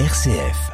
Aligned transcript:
RCF. 0.00 0.72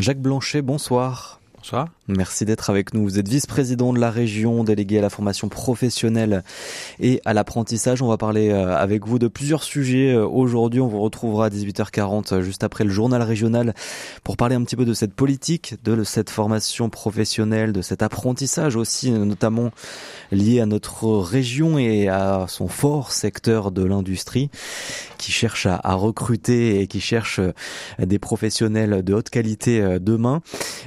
Jacques 0.00 0.18
Blanchet, 0.20 0.62
bonsoir. 0.62 1.41
Bonsoir. 1.62 1.86
Merci 2.08 2.44
d'être 2.44 2.70
avec 2.70 2.92
nous. 2.92 3.04
Vous 3.04 3.20
êtes 3.20 3.28
vice-président 3.28 3.92
de 3.92 4.00
la 4.00 4.10
région, 4.10 4.64
délégué 4.64 4.98
à 4.98 5.02
la 5.02 5.10
formation 5.10 5.48
professionnelle 5.48 6.42
et 6.98 7.20
à 7.24 7.32
l'apprentissage. 7.32 8.02
On 8.02 8.08
va 8.08 8.16
parler 8.16 8.50
euh, 8.50 8.76
avec 8.76 9.06
vous 9.06 9.20
de 9.20 9.28
plusieurs 9.28 9.62
sujets. 9.62 10.12
Euh, 10.12 10.26
aujourd'hui, 10.26 10.80
on 10.80 10.88
vous 10.88 11.00
retrouvera 11.00 11.46
à 11.46 11.48
18h40, 11.48 12.34
euh, 12.34 12.42
juste 12.42 12.64
après 12.64 12.82
le 12.82 12.90
journal 12.90 13.22
régional, 13.22 13.74
pour 14.24 14.36
parler 14.36 14.56
un 14.56 14.64
petit 14.64 14.74
peu 14.74 14.84
de 14.84 14.92
cette 14.92 15.14
politique, 15.14 15.76
de 15.84 16.02
cette 16.02 16.30
formation 16.30 16.90
professionnelle, 16.90 17.72
de 17.72 17.82
cet 17.82 18.02
apprentissage 18.02 18.74
aussi, 18.74 19.12
notamment 19.12 19.70
lié 20.32 20.58
à 20.58 20.66
notre 20.66 21.06
région 21.18 21.78
et 21.78 22.08
à 22.08 22.46
son 22.48 22.66
fort 22.66 23.12
secteur 23.12 23.70
de 23.70 23.84
l'industrie, 23.84 24.50
qui 25.18 25.30
cherche 25.30 25.66
à, 25.66 25.80
à 25.84 25.94
recruter 25.94 26.80
et 26.80 26.88
qui 26.88 27.00
cherche 27.00 27.40
des 28.00 28.18
professionnels 28.18 29.04
de 29.04 29.14
haute 29.14 29.30
qualité 29.30 29.98
demain. 30.00 30.42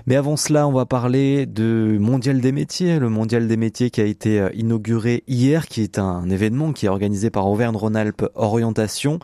Mais 0.08 0.18
avant 0.18 0.36
cela, 0.36 0.65
on 0.66 0.72
va 0.72 0.86
parler 0.86 1.46
de 1.46 1.98
Mondial 2.00 2.42
des 2.42 2.52
métiers, 2.52 3.00
le 3.00 3.10
Mondial 3.10 3.48
des 3.48 3.58
métiers 3.58 3.90
qui 3.90 4.02
a 4.02 4.06
été 4.06 4.40
euh, 4.40 4.50
inauguré 4.54 5.24
hier, 5.28 5.68
qui 5.68 5.82
est 5.82 6.00
un 6.00 6.30
événement 6.30 6.74
qui 6.74 6.86
est 6.86 6.90
organisé 6.90 7.30
par 7.30 7.48
Auvergne-Rhône-Alpes 7.48 8.26
Orientation 8.36 9.20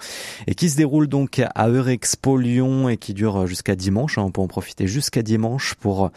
et 0.47 0.55
qui 0.55 0.69
se 0.69 0.77
déroule 0.77 1.07
donc 1.07 1.41
à 1.55 1.67
Eurexpo 1.67 2.37
Lyon 2.37 2.89
et 2.89 2.97
qui 2.97 3.13
dure 3.13 3.47
jusqu'à 3.47 3.75
dimanche. 3.75 4.17
Hein. 4.17 4.23
On 4.23 4.31
peut 4.31 4.41
en 4.41 4.47
profiter 4.47 4.87
jusqu'à 4.87 5.21
dimanche 5.21 5.75
pour 5.75 6.11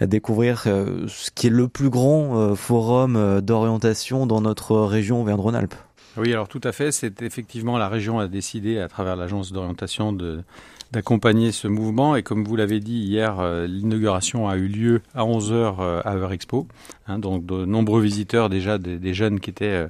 euh, 0.00 0.06
découvrir 0.06 0.64
euh, 0.66 1.06
ce 1.08 1.30
qui 1.30 1.48
est 1.48 1.50
le 1.50 1.68
plus 1.68 1.90
grand 1.90 2.54
forum 2.54 3.40
d'orientation 3.40 4.26
dans 4.26 4.40
notre 4.40 4.76
région 4.76 5.22
Auvergne-Rhône-Alpes. 5.22 5.74
Oui, 6.16 6.32
alors 6.32 6.48
tout 6.48 6.60
à 6.64 6.72
fait. 6.72 6.92
C'est 6.92 7.22
effectivement 7.22 7.78
la 7.78 7.88
région 7.88 8.18
a 8.18 8.28
décidé 8.28 8.78
à 8.78 8.88
travers 8.88 9.16
l'agence 9.16 9.52
d'orientation 9.52 10.12
de 10.12 10.42
d'accompagner 10.92 11.52
ce 11.52 11.68
mouvement. 11.68 12.16
Et 12.16 12.22
comme 12.22 12.44
vous 12.44 12.56
l'avez 12.56 12.80
dit 12.80 12.98
hier, 12.98 13.38
euh, 13.40 13.66
l'inauguration 13.66 14.48
a 14.48 14.56
eu 14.56 14.66
lieu 14.66 15.02
à 15.14 15.24
11h 15.24 15.76
euh, 15.80 16.02
à 16.04 16.14
Eurexpo. 16.14 16.66
Hein, 17.06 17.18
donc 17.18 17.46
de 17.46 17.64
nombreux 17.64 18.02
visiteurs 18.02 18.48
déjà, 18.48 18.78
des, 18.78 19.14
jeunes 19.14 19.40
qui 19.40 19.50
étaient 19.50 19.66
euh, 19.66 19.88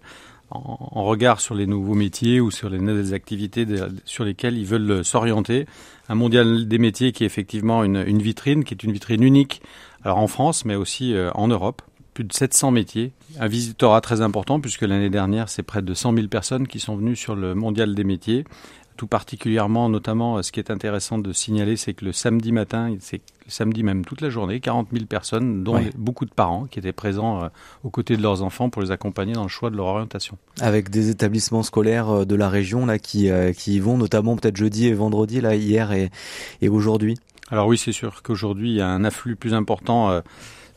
en, 0.51 1.05
regard 1.05 1.41
sur 1.41 1.55
les 1.55 1.67
nouveaux 1.67 1.95
métiers 1.95 2.41
ou 2.41 2.51
sur 2.51 2.69
les 2.69 2.79
nouvelles 2.79 3.15
activités 3.15 3.67
sur 4.05 4.25
lesquelles 4.25 4.59
ils 4.59 4.67
veulent 4.67 5.05
s'orienter. 5.05 5.67
Un 6.09 6.17
mondial 6.17 6.67
des 6.67 6.79
métiers 6.79 7.13
qui 7.13 7.23
est 7.23 7.27
effectivement 7.27 7.85
une, 7.85 8.21
vitrine, 8.21 8.65
qui 8.65 8.75
est 8.75 8.83
une 8.83 8.93
vitrine 8.93 9.23
unique, 9.23 9.63
en 10.05 10.27
France, 10.27 10.65
mais 10.65 10.75
aussi 10.75 11.15
en 11.35 11.47
Europe. 11.47 11.83
Plus 12.15 12.25
de 12.25 12.33
700 12.33 12.73
métiers. 12.73 13.13
Un 13.39 13.47
visitorat 13.47 14.01
très 14.01 14.23
important 14.23 14.59
puisque 14.59 14.83
l'année 14.83 15.09
dernière, 15.09 15.49
c'est 15.49 15.63
près 15.63 15.83
de 15.83 15.95
100 15.95 16.15
000 16.15 16.27
personnes 16.27 16.67
qui 16.67 16.81
sont 16.81 16.97
venues 16.97 17.15
sur 17.15 17.37
le 17.37 17.55
mondial 17.55 17.95
des 17.95 18.03
métiers 18.03 18.45
tout 19.01 19.07
particulièrement, 19.07 19.89
notamment, 19.89 20.43
ce 20.43 20.53
qui 20.53 20.61
est 20.61 20.71
intéressant 20.71 21.17
de 21.17 21.33
signaler, 21.33 21.79
c'est 21.79 21.95
que 21.95 22.05
le 22.05 22.13
samedi 22.13 22.53
matin, 22.53 22.95
c'est 23.01 23.23
le 23.47 23.51
samedi 23.51 23.83
même 23.83 24.05
toute 24.05 24.21
la 24.21 24.29
journée, 24.29 24.61
40 24.61 24.89
000 24.93 25.07
personnes, 25.07 25.65
dont 25.65 25.81
beaucoup 25.97 26.27
de 26.27 26.31
parents 26.31 26.67
qui 26.67 26.81
étaient 26.81 26.93
présents 26.93 27.45
euh, 27.45 27.49
aux 27.83 27.89
côtés 27.89 28.19
de 28.19 28.23
leurs 28.23 28.43
enfants 28.43 28.69
pour 28.69 28.83
les 28.83 28.91
accompagner 28.91 29.33
dans 29.33 29.45
le 29.45 29.49
choix 29.49 29.71
de 29.71 29.77
leur 29.79 29.87
orientation. 29.87 30.37
Avec 30.61 30.91
des 30.91 31.09
établissements 31.09 31.63
scolaires 31.63 32.11
euh, 32.11 32.25
de 32.27 32.35
la 32.35 32.51
région 32.51 32.85
là 32.85 32.99
qui, 32.99 33.31
euh, 33.31 33.55
qui 33.55 33.77
y 33.77 33.81
vont, 33.81 33.97
notamment 33.97 34.37
peut-être 34.37 34.59
jeudi 34.59 34.89
et 34.89 34.93
vendredi, 34.93 35.41
là 35.41 35.55
hier 35.55 35.93
et, 35.93 36.11
et 36.61 36.69
aujourd'hui. 36.69 37.17
Alors 37.49 37.69
oui, 37.69 37.79
c'est 37.79 37.93
sûr 37.93 38.23
qu'aujourd'hui 38.23 38.69
il 38.69 38.77
y 38.77 38.83
a 38.83 38.89
un 38.89 39.05
afflux 39.05 39.35
plus 39.35 39.55
important 39.55 40.21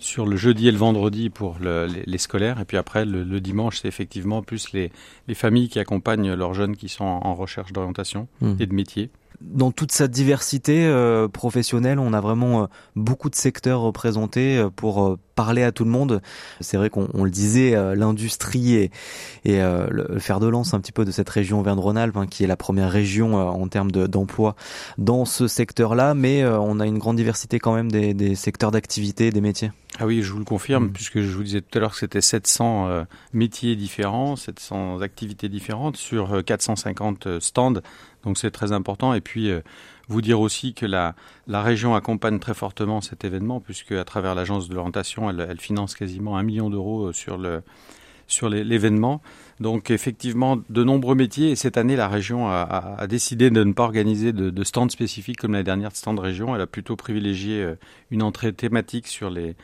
sur 0.03 0.25
le 0.25 0.35
jeudi 0.35 0.67
et 0.67 0.71
le 0.71 0.77
vendredi 0.77 1.29
pour 1.29 1.57
les, 1.59 2.17
scolaires, 2.17 2.59
et 2.59 2.65
puis 2.65 2.77
après 2.77 3.05
le, 3.05 3.39
dimanche, 3.39 3.79
c'est 3.81 3.87
effectivement 3.87 4.41
plus 4.41 4.71
les, 4.73 4.91
familles 5.33 5.69
qui 5.69 5.79
accompagnent 5.79 6.33
leurs 6.33 6.53
jeunes 6.53 6.75
qui 6.75 6.89
sont 6.89 7.05
en, 7.05 7.33
recherche 7.35 7.71
d'orientation 7.73 8.27
mmh. 8.41 8.53
et 8.59 8.65
de 8.65 8.73
métier 8.73 9.09
dans 9.43 9.71
toute 9.71 9.91
sa 9.91 10.07
diversité 10.07 10.85
euh, 10.85 11.27
professionnelle, 11.27 11.99
on 11.99 12.13
a 12.13 12.21
vraiment 12.21 12.63
euh, 12.63 12.65
beaucoup 12.95 13.29
de 13.29 13.35
secteurs 13.35 13.81
représentés 13.81 14.57
euh, 14.57 14.69
pour 14.69 15.17
parler 15.35 15.63
à 15.63 15.71
tout 15.71 15.83
le 15.83 15.89
monde. 15.89 16.21
C'est 16.61 16.77
vrai 16.77 16.89
qu'on 16.89 17.23
le 17.23 17.31
disait, 17.31 17.75
l'industrie 17.95 18.75
et, 18.75 18.91
et 19.45 19.59
le 19.59 20.19
fer 20.19 20.39
de 20.39 20.45
lance 20.45 20.75
un 20.75 20.79
petit 20.79 20.91
peu 20.91 21.05
de 21.05 21.11
cette 21.11 21.27
région 21.27 21.59
Auvergne-Rhône-Alpes, 21.59 22.15
hein, 22.17 22.27
qui 22.27 22.43
est 22.43 22.47
la 22.47 22.55
première 22.55 22.91
région 22.91 23.33
en 23.35 23.67
termes 23.67 23.91
d'emploi 23.91 24.55
dans 24.99 25.25
ce 25.25 25.47
secteur-là, 25.47 26.13
mais 26.13 26.45
on 26.45 26.79
a 26.79 26.85
une 26.85 26.99
grande 26.99 27.15
diversité 27.15 27.57
quand 27.57 27.73
même 27.73 27.91
des, 27.91 28.13
des 28.13 28.35
secteurs 28.35 28.69
d'activité, 28.69 29.31
des 29.31 29.41
métiers. 29.41 29.71
Ah 29.97 30.05
oui, 30.05 30.21
je 30.21 30.31
vous 30.31 30.37
le 30.37 30.45
confirme, 30.45 30.85
mm. 30.85 30.91
puisque 30.91 31.21
je 31.21 31.35
vous 31.35 31.43
disais 31.43 31.61
tout 31.61 31.79
à 31.79 31.81
l'heure 31.81 31.93
que 31.93 31.99
c'était 31.99 32.21
700 32.21 33.05
métiers 33.33 33.75
différents, 33.75 34.35
700 34.35 35.01
activités 35.01 35.49
différentes 35.49 35.97
sur 35.97 36.43
450 36.45 37.39
stands 37.39 37.81
donc 38.23 38.37
c'est 38.37 38.51
très 38.51 38.71
important. 38.71 39.13
Et 39.13 39.21
puis 39.21 39.49
euh, 39.49 39.61
vous 40.07 40.21
dire 40.21 40.39
aussi 40.39 40.73
que 40.73 40.85
la, 40.85 41.15
la 41.47 41.61
région 41.61 41.95
accompagne 41.95 42.39
très 42.39 42.53
fortement 42.53 43.01
cet 43.01 43.23
événement, 43.23 43.59
puisque 43.59 43.91
à 43.93 44.03
travers 44.03 44.35
l'agence 44.35 44.67
de 44.69 44.75
l'orientation, 44.75 45.29
elle, 45.29 45.59
finance 45.59 45.95
quasiment 45.95 46.37
un 46.37 46.43
million 46.43 46.69
d'euros 46.69 47.07
euh, 47.07 47.13
sur 48.27 48.49
l'événement. 48.49 49.21
Donc 49.59 49.91
effectivement, 49.91 50.59
de 50.69 50.83
nombreux 50.83 51.15
métiers. 51.15 51.51
Et 51.51 51.55
cette 51.55 51.77
année, 51.77 51.95
la 51.95 52.07
région 52.07 52.47
a, 52.49 53.05
décidé 53.07 53.49
de 53.49 53.63
ne 53.63 53.71
pas 53.71 53.83
organiser 53.83 54.33
de, 54.33 54.63
stand 54.63 54.91
spécifique 54.91 55.37
comme 55.37 55.53
l'année 55.53 55.63
dernière 55.63 55.91
de 55.91 55.95
stand 55.95 56.19
région. 56.19 56.55
Elle 56.55 56.61
a 56.61 56.67
plutôt 56.67 56.95
privilégié 56.95 57.61
euh, 57.61 57.75
une 58.09 58.23
entrée 58.23 58.53
thématique 58.53 59.07
sur 59.07 59.29
les 59.29 59.55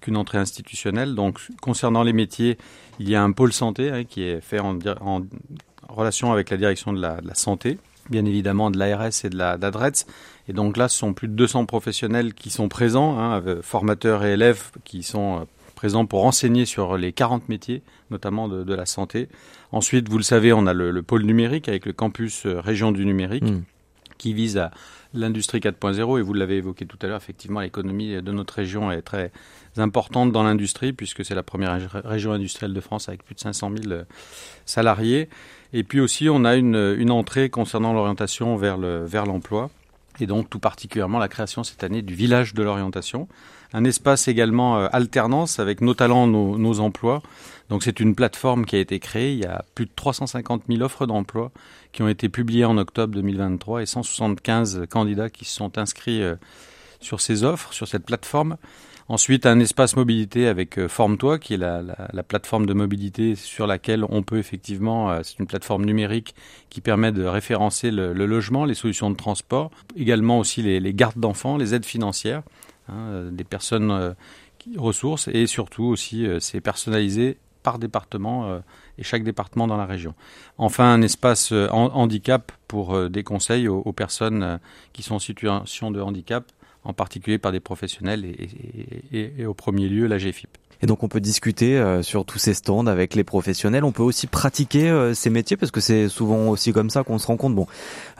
qu'une 0.00 0.16
entrée 0.16 0.38
institutionnelle. 0.38 1.14
Donc 1.14 1.40
concernant 1.60 2.02
les 2.02 2.12
métiers, 2.12 2.58
il 2.98 3.08
y 3.08 3.14
a 3.14 3.22
un 3.22 3.32
pôle 3.32 3.52
santé 3.52 3.90
hein, 3.90 4.04
qui 4.04 4.22
est 4.22 4.40
fait 4.40 4.58
en, 4.58 4.78
en 5.00 5.22
relation 5.94 6.32
avec 6.32 6.50
la 6.50 6.56
direction 6.56 6.92
de 6.92 7.00
la, 7.00 7.34
santé, 7.34 7.78
bien 8.10 8.24
évidemment 8.24 8.70
de 8.70 8.78
l'ARS 8.78 9.24
et 9.24 9.30
de 9.30 9.36
la 9.36 9.56
d'ADRETS. 9.56 10.06
Et 10.48 10.52
donc 10.52 10.76
là, 10.76 10.88
ce 10.88 10.98
sont 10.98 11.14
plus 11.14 11.28
de 11.28 11.34
200 11.34 11.66
professionnels 11.66 12.34
qui 12.34 12.50
sont 12.50 12.68
présents, 12.68 13.18
hein, 13.18 13.42
formateurs 13.62 14.24
et 14.24 14.32
élèves 14.32 14.70
qui 14.84 15.02
sont 15.02 15.40
euh, 15.40 15.44
présents 15.74 16.06
pour 16.06 16.24
enseigner 16.24 16.64
sur 16.64 16.96
les 16.96 17.12
40 17.12 17.48
métiers, 17.48 17.82
notamment 18.10 18.48
de, 18.48 18.74
la 18.74 18.86
santé. 18.86 19.28
Ensuite, 19.72 20.08
vous 20.08 20.18
le 20.18 20.24
savez, 20.24 20.52
on 20.52 20.66
a 20.66 20.72
le, 20.72 21.02
pôle 21.02 21.22
numérique 21.22 21.68
avec 21.68 21.86
le 21.86 21.92
campus 21.92 22.46
euh, 22.46 22.60
région 22.60 22.92
du 22.92 23.04
numérique. 23.04 23.44
Hmm. 23.44 23.62
qui 24.18 24.34
vise 24.34 24.56
à 24.56 24.70
l'industrie 25.14 25.58
4.0 25.58 26.18
et 26.18 26.22
vous 26.22 26.34
l'avez 26.34 26.58
évoqué 26.58 26.86
tout 26.86 26.98
à 27.02 27.06
l'heure, 27.06 27.16
effectivement 27.16 27.60
l'économie 27.60 28.22
de 28.22 28.32
notre 28.32 28.54
région 28.54 28.90
est 28.90 29.02
très 29.02 29.30
importante 29.76 30.32
dans 30.32 30.42
l'industrie 30.42 30.92
puisque 30.92 31.24
c'est 31.24 31.34
la 31.34 31.42
première 31.42 31.78
région 32.04 32.32
industrielle 32.32 32.72
de 32.72 32.80
France 32.80 33.08
avec 33.08 33.24
plus 33.24 33.34
de 33.34 33.40
500 33.40 33.72
000 33.82 33.92
euh, 33.92 34.04
salariés. 34.64 35.28
Et 35.72 35.84
puis 35.84 36.00
aussi, 36.00 36.28
on 36.28 36.44
a 36.44 36.56
une, 36.56 37.10
entrée 37.10 37.48
concernant 37.50 37.92
l'orientation 37.92 38.56
vers 38.56 38.76
le 38.76 39.04
vers 39.04 39.26
l'emploi. 39.26 39.70
Et 40.20 40.26
donc 40.26 40.50
tout 40.50 40.58
particulièrement 40.58 41.18
la 41.18 41.28
création 41.28 41.64
cette 41.64 41.82
année 41.84 42.02
du 42.02 42.14
village 42.14 42.52
de 42.52 42.62
l'orientation, 42.62 43.28
un 43.72 43.84
espace 43.84 44.28
également 44.28 44.78
euh, 44.78 44.88
alternance 44.92 45.58
avec 45.58 45.80
nos 45.80 45.94
talents, 45.94 46.26
nos, 46.26 46.58
nos 46.58 46.80
emplois. 46.80 47.22
Donc 47.70 47.82
c'est 47.82 47.98
une 47.98 48.14
plateforme 48.14 48.66
qui 48.66 48.76
a 48.76 48.78
été 48.78 48.98
créée. 48.98 49.32
Il 49.32 49.38
y 49.38 49.46
a 49.46 49.64
plus 49.74 49.86
de 49.86 49.90
350 49.96 50.64
000 50.68 50.82
offres 50.82 51.06
d'emploi 51.06 51.50
qui 51.92 52.02
ont 52.02 52.08
été 52.08 52.28
publiées 52.28 52.66
en 52.66 52.76
octobre 52.76 53.14
2023 53.14 53.82
et 53.82 53.86
175 53.86 54.82
candidats 54.90 55.30
qui 55.30 55.46
se 55.46 55.54
sont 55.54 55.78
inscrits 55.78 56.22
euh, 56.22 56.34
sur 57.00 57.22
ces 57.22 57.42
offres, 57.42 57.72
sur 57.72 57.88
cette 57.88 58.04
plateforme. 58.04 58.58
Ensuite, 59.08 59.46
un 59.46 59.58
espace 59.58 59.96
mobilité 59.96 60.46
avec 60.46 60.78
euh, 60.78 60.88
Forme-toi, 60.88 61.38
qui 61.38 61.54
est 61.54 61.58
la, 61.58 61.82
la, 61.82 62.08
la, 62.12 62.22
plateforme 62.22 62.66
de 62.66 62.72
mobilité 62.72 63.34
sur 63.34 63.66
laquelle 63.66 64.04
on 64.08 64.22
peut 64.22 64.38
effectivement, 64.38 65.10
euh, 65.10 65.20
c'est 65.24 65.38
une 65.38 65.46
plateforme 65.46 65.84
numérique 65.84 66.34
qui 66.70 66.80
permet 66.80 67.10
de 67.10 67.24
référencer 67.24 67.90
le, 67.90 68.12
logement, 68.12 68.64
les 68.64 68.74
solutions 68.74 69.10
de 69.10 69.16
transport, 69.16 69.70
également 69.96 70.38
aussi 70.38 70.62
les, 70.62 70.94
gardes 70.94 71.18
d'enfants, 71.18 71.56
les 71.56 71.74
aides 71.74 71.84
financières, 71.84 72.42
hein, 72.88 72.94
euh, 72.94 73.30
des 73.30 73.44
personnes 73.44 74.14
ressources, 74.76 75.28
et 75.28 75.46
surtout 75.46 75.84
aussi 75.84 76.24
c'est 76.38 76.60
personnalisé 76.60 77.36
par 77.64 77.80
département 77.80 78.60
et 78.96 79.02
chaque 79.02 79.24
département 79.24 79.66
dans 79.66 79.76
la 79.76 79.86
région. 79.86 80.14
Enfin, 80.56 80.92
un 80.92 81.02
espace 81.02 81.52
handicap 81.52 82.52
pour 82.68 83.10
des 83.10 83.24
conseils 83.24 83.66
aux 83.66 83.92
personnes 83.92 84.60
qui 84.92 85.02
sont 85.02 85.16
en 85.16 85.18
situation 85.18 85.90
de 85.90 86.00
handicap 86.00 86.44
en 86.84 86.92
particulier 86.92 87.38
par 87.38 87.52
des 87.52 87.60
professionnels 87.60 88.24
et, 89.12 89.46
au 89.46 89.54
premier 89.54 89.88
lieu 89.88 90.06
la 90.06 90.18
GFIP. 90.18 90.58
Et 90.84 90.86
donc 90.86 91.04
on 91.04 91.08
peut 91.08 91.20
discuter 91.20 91.78
euh, 91.78 92.02
sur 92.02 92.24
tous 92.24 92.38
ces 92.38 92.54
stands 92.54 92.86
avec 92.86 93.14
les 93.14 93.22
professionnels. 93.22 93.84
On 93.84 93.92
peut 93.92 94.02
aussi 94.02 94.26
pratiquer 94.26 94.90
euh, 94.90 95.14
ces 95.14 95.30
métiers 95.30 95.56
parce 95.56 95.70
que 95.70 95.80
c'est 95.80 96.08
souvent 96.08 96.48
aussi 96.48 96.72
comme 96.72 96.90
ça 96.90 97.04
qu'on 97.04 97.18
se 97.18 97.28
rend 97.28 97.36
compte. 97.36 97.54
Bon, 97.54 97.68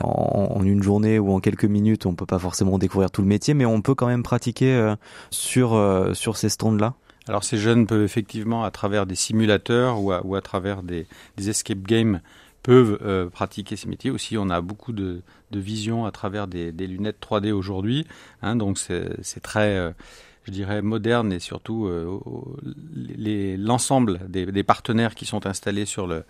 en, 0.01 0.63
une 0.63 0.81
journée 0.81 1.19
ou 1.19 1.33
en 1.33 1.41
quelques 1.41 1.65
minutes, 1.65 2.05
on 2.05 2.15
peut 2.15 2.25
pas 2.25 2.39
forcément 2.39 2.77
découvrir 2.77 3.11
tout 3.11 3.21
le 3.21 3.27
métier, 3.27 3.53
mais 3.53 3.65
on 3.65 3.81
peut 3.81 3.95
quand 3.95 4.07
même 4.07 4.23
pratiquer 4.23 4.73
euh, 4.73 4.95
sur 5.29 5.77
sur 6.13 6.37
ces 6.37 6.47
stands-là. 6.47 6.93
Alors 7.27 7.43
ces 7.43 7.57
jeunes 7.57 7.85
peuvent 7.85 8.03
effectivement, 8.03 8.63
à 8.63 8.71
travers 8.71 9.05
des 9.05 9.15
simulateurs 9.15 10.01
ou 10.01 10.11
à, 10.11 10.25
ou 10.25 10.35
à 10.35 10.41
travers 10.41 10.83
des, 10.83 11.05
des 11.37 11.49
escape 11.49 11.81
games, 11.81 12.21
peuvent 12.63 12.97
euh, 13.03 13.29
pratiquer 13.29 13.75
ces 13.75 13.87
métiers. 13.87 14.09
Aussi, 14.09 14.37
on 14.37 14.49
a 14.49 14.61
beaucoup 14.61 14.93
de, 14.93 15.21
de 15.51 15.59
vision 15.59 16.05
à 16.05 16.11
travers 16.11 16.47
des, 16.47 16.71
des 16.71 16.87
lunettes 16.87 17.17
3D 17.21 17.51
aujourd'hui. 17.51 18.07
Hein, 18.41 18.55
donc, 18.55 18.79
c'est 18.79 19.41
très, 19.41 19.75
euh, 19.75 19.91
je 20.45 20.51
dirais, 20.51 20.81
moderne 20.81 21.33
et 21.33 21.39
surtout 21.39 21.87
euh, 21.87 22.19
l'ensemble 23.57 24.21
des, 24.29 24.45
des, 24.45 24.63
partenaires 24.63 25.13
qui 25.13 25.25
sont 25.25 25.45
installés 25.45 25.85
sur 25.85 26.07
le, 26.07 26.23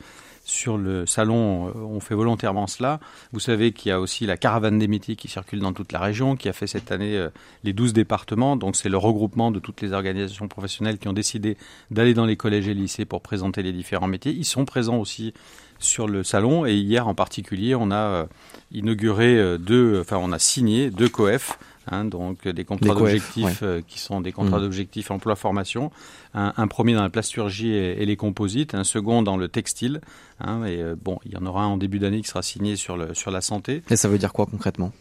sur 0.43 0.77
le 0.77 1.05
salon, 1.05 1.71
on 1.75 1.99
fait 1.99 2.15
volontairement 2.15 2.65
cela. 2.65 2.99
Vous 3.31 3.39
savez 3.39 3.71
qu'il 3.71 3.89
y 3.89 3.91
a 3.91 3.99
aussi 4.01 4.25
la 4.25 4.35
caravane 4.35 4.79
des 4.79 4.87
métiers 4.87 5.15
qui 5.15 5.27
circule 5.27 5.59
dans 5.59 5.71
toute 5.71 5.91
la 5.91 5.99
région, 5.99 6.35
qui 6.35 6.49
a 6.49 6.53
fait 6.53 6.67
cette 6.67 6.91
année 6.91 7.27
les 7.63 7.71
12 7.71 7.93
départements. 7.93 8.57
Donc 8.57 8.75
c'est 8.75 8.89
le 8.89 8.97
regroupement 8.97 9.51
de 9.51 9.59
toutes 9.59 9.81
les 9.81 9.93
organisations 9.93 10.49
professionnelles 10.49 10.97
qui 10.97 11.07
ont 11.07 11.13
décidé 11.13 11.55
d'aller 11.91 12.13
dans 12.13 12.25
les 12.25 12.35
collèges 12.35 12.67
et 12.67 12.73
lycées 12.73 13.05
pour 13.05 13.21
présenter 13.21 13.63
les 13.63 13.71
différents 13.71 14.07
métiers. 14.07 14.33
Ils 14.33 14.43
sont 14.43 14.65
présents 14.65 14.97
aussi 14.97 15.33
sur 15.83 16.07
le 16.07 16.23
salon 16.23 16.65
et 16.65 16.73
hier 16.73 17.07
en 17.07 17.15
particulier, 17.15 17.75
on 17.75 17.91
a 17.91 18.27
inauguré 18.71 19.57
deux, 19.59 19.99
enfin 19.99 20.17
on 20.17 20.31
a 20.31 20.39
signé 20.39 20.89
deux 20.89 21.09
COEF 21.09 21.57
Hein, 21.91 22.05
donc 22.05 22.47
des 22.47 22.63
contrats 22.63 22.95
d'objectifs 22.95 23.59
euh, 23.61 23.81
qui 23.85 23.99
sont 23.99 24.21
des 24.21 24.31
contrats 24.31 24.59
mmh. 24.59 24.61
d'objectifs 24.61 25.11
emploi-formation. 25.11 25.91
Un, 26.35 26.67
premier 26.67 26.93
dans 26.93 27.03
la 27.03 27.09
plasturgie 27.09 27.73
et, 27.73 28.05
les 28.05 28.15
composites, 28.15 28.73
un 28.73 28.83
second 28.83 29.21
dans 29.21 29.37
le 29.37 29.49
textile. 29.49 30.01
Hein, 30.39 30.63
et 30.65 30.81
euh, 30.81 30.95
bon, 30.99 31.19
il 31.25 31.33
y 31.33 31.37
en 31.37 31.45
aura 31.45 31.63
un 31.63 31.67
en 31.67 31.77
début 31.77 31.99
d'année 31.99 32.21
qui 32.21 32.27
sera 32.27 32.41
signé 32.41 32.75
sur, 32.75 32.97
le, 32.97 33.13
sur 33.13 33.29
la 33.29 33.41
santé. 33.41 33.83
Et 33.89 33.95
ça 33.95 34.07
veut 34.07 34.17
dire 34.17 34.33
quoi 34.33 34.47
concrètement? 34.47 34.91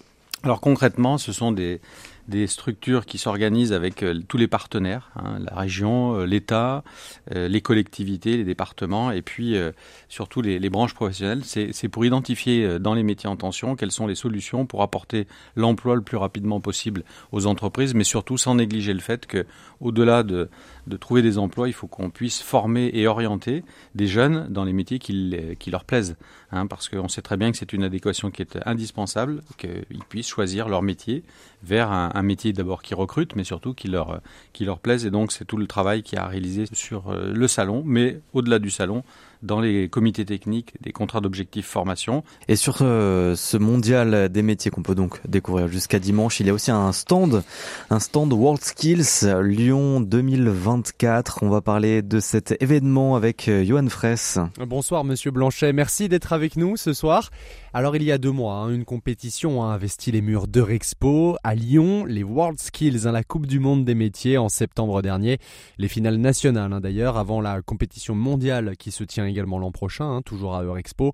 Alors 0.43 0.61
concrètement, 0.61 1.19
ce 1.19 1.33
sont 1.33 1.53
des, 1.53 1.81
des 2.29 2.47
structures 2.47 3.05
qui 3.05 3.19
s'organisent 3.19 3.73
avec 3.73 4.03
euh, 4.03 4.21
tous 4.29 4.37
les 4.37 4.47
partenaires, 4.47 5.11
hein, 5.17 5.39
la 5.41 5.55
région, 5.55 6.15
euh, 6.15 6.25
l'État, 6.25 6.85
euh, 7.35 7.49
les 7.49 7.61
collectivités, 7.61 8.37
les 8.37 8.45
départements, 8.45 9.11
et 9.11 9.23
puis 9.23 9.57
surtout 10.09 10.41
les, 10.41 10.71
branches 10.71 10.95
professionnelles. 10.95 11.43
C'est 11.45 11.89
pour 11.89 12.05
identifier 12.05 12.79
dans 12.79 12.95
les 12.95 13.03
métiers 13.03 13.29
en 13.29 13.37
tension 13.37 13.77
quelles 13.77 13.91
sont 13.91 14.07
les 14.07 14.15
solutions 14.15 14.65
pour 14.65 14.83
apporter 14.83 15.27
l'emploi 15.57 15.95
le 15.95 16.03
plus 16.03 16.17
rapidement 16.17 16.61
possible 16.61 17.05
aux 17.33 17.47
entreprises, 17.47 17.95
mais 17.95 18.05
surtout 18.05 18.39
sans 18.39 18.55
négliger 18.55 18.95
le 18.95 19.01
fait 19.01 19.27
que, 19.27 19.45
au-delà 19.81 20.23
de, 20.23 20.49
trouver 21.01 21.23
des 21.23 21.39
emplois, 21.39 21.69
il 21.69 21.75
faut 21.75 21.89
qu'on 21.89 22.11
puisse 22.11 22.41
former 22.41 22.91
et 22.95 23.07
orienter 23.07 23.65
des 23.95 24.07
jeunes 24.07 24.47
dans 24.49 24.65
les 24.65 24.73
métiers 24.73 24.99
qui 24.99 25.71
leur 25.71 25.85
plaisent, 25.85 26.17
hein, 26.53 26.67
parce 26.67 26.89
qu'on 26.89 27.09
sait 27.09 27.23
très 27.23 27.37
bien 27.37 27.51
que 27.51 27.59
c'est 27.59 27.73
une 27.73 27.85
adéquation 27.85 28.31
qui 28.31 28.43
est 28.43 28.59
indispensable, 28.67 29.43
qu'ils 29.59 30.05
puissent 30.09 30.29
choisir 30.29 30.69
leur 30.69 30.83
métier 30.83 31.25
vers 31.63 31.91
un, 31.91 32.23
métier 32.23 32.53
d'abord 32.53 32.83
qui 32.83 32.95
recrute, 32.95 33.35
mais 33.37 33.45
surtout 33.45 33.75
qui 33.75 33.89
leur, 33.89 34.21
qui 34.53 34.65
leur 34.65 34.79
plaise. 34.79 35.07
Et 35.07 35.11
donc, 35.11 35.33
c'est 35.33 35.45
tout 35.45 35.57
le 35.57 35.67
travail 35.67 36.03
qui 36.03 36.17
a 36.17 36.27
réalisé 36.27 36.65
sur 36.73 37.11
euh, 37.11 37.33
le 37.33 37.49
salon, 37.49 37.83
mais 37.85 38.21
au-delà 38.33 38.59
du 38.59 38.71
salon, 38.71 39.03
dans 39.43 39.61
les 39.61 39.89
comités 39.89 40.25
techniques 40.25 40.75
des 40.81 40.93
contrats 40.93 41.21
d'objectifs 41.21 41.67
formation. 41.67 42.23
Et 42.49 42.57
sur 42.57 42.79
euh, 42.81 43.35
ce 43.37 43.57
mondial 43.57 44.29
des 44.29 44.43
métiers 44.43 44.71
qu'on 44.71 44.83
peut 44.83 44.95
donc 44.95 45.21
découvrir 45.27 45.69
jusqu'à 45.69 45.99
dimanche, 45.99 46.41
il 46.41 46.47
y 46.47 46.51
a 46.51 46.53
aussi 46.53 46.71
un 46.71 46.93
stand, 46.93 47.43
un 47.91 47.99
stand 47.99 48.33
World 48.33 48.63
Skills 48.63 49.27
Lyon 49.43 50.01
2024. 50.01 51.43
On 51.43 51.49
va 51.49 51.61
parler 51.61 52.03
de 52.03 52.21
cet 52.21 52.61
événement 52.63 53.17
avec 53.17 53.49
euh, 53.49 53.65
Johan 53.65 53.89
Fraisse. 53.89 54.39
Bonsoir 54.59 55.05
Monsieur 55.05 55.31
Blanchet, 55.31 55.73
merci 55.73 56.09
d'être 56.09 56.33
avec 56.33 56.57
nous 56.57 56.77
ce 56.77 56.93
soir. 56.93 57.31
Alors 57.75 57.97
il 57.97 58.03
y 58.03 58.13
a 58.13 58.19
deux 58.19 58.31
mois, 58.31 58.57
hein, 58.57 58.71
une 58.71 58.85
compétition 58.85 59.63
a 59.63 59.69
investi 59.69 60.13
les 60.13 60.21
murs 60.21 60.47
d'Eurexpo 60.47 61.37
à 61.43 61.55
Lyon, 61.55 62.05
les 62.05 62.23
World 62.23 62.61
Skills, 62.61 63.07
hein, 63.07 63.13
la 63.13 63.25
Coupe 63.25 63.47
du 63.47 63.61
Monde 63.61 63.87
des 63.87 63.95
métiers 63.95 64.37
en 64.37 64.51
septembre 64.51 65.01
dernier, 65.01 65.39
les 65.79 65.89
finales 65.89 66.19
nationales 66.19 66.73
hein, 66.73 66.81
d'ailleurs, 66.81 67.17
avant 67.17 67.41
la 67.41 67.63
compétition 67.63 68.15
mondiale 68.15 68.77
qui 68.77 68.91
se 68.91 69.05
tient 69.05 69.27
également 69.33 69.59
l'an 69.59 69.73
prochain, 69.73 70.23
toujours 70.23 70.55
à 70.55 70.63
Eurexpo 70.63 71.13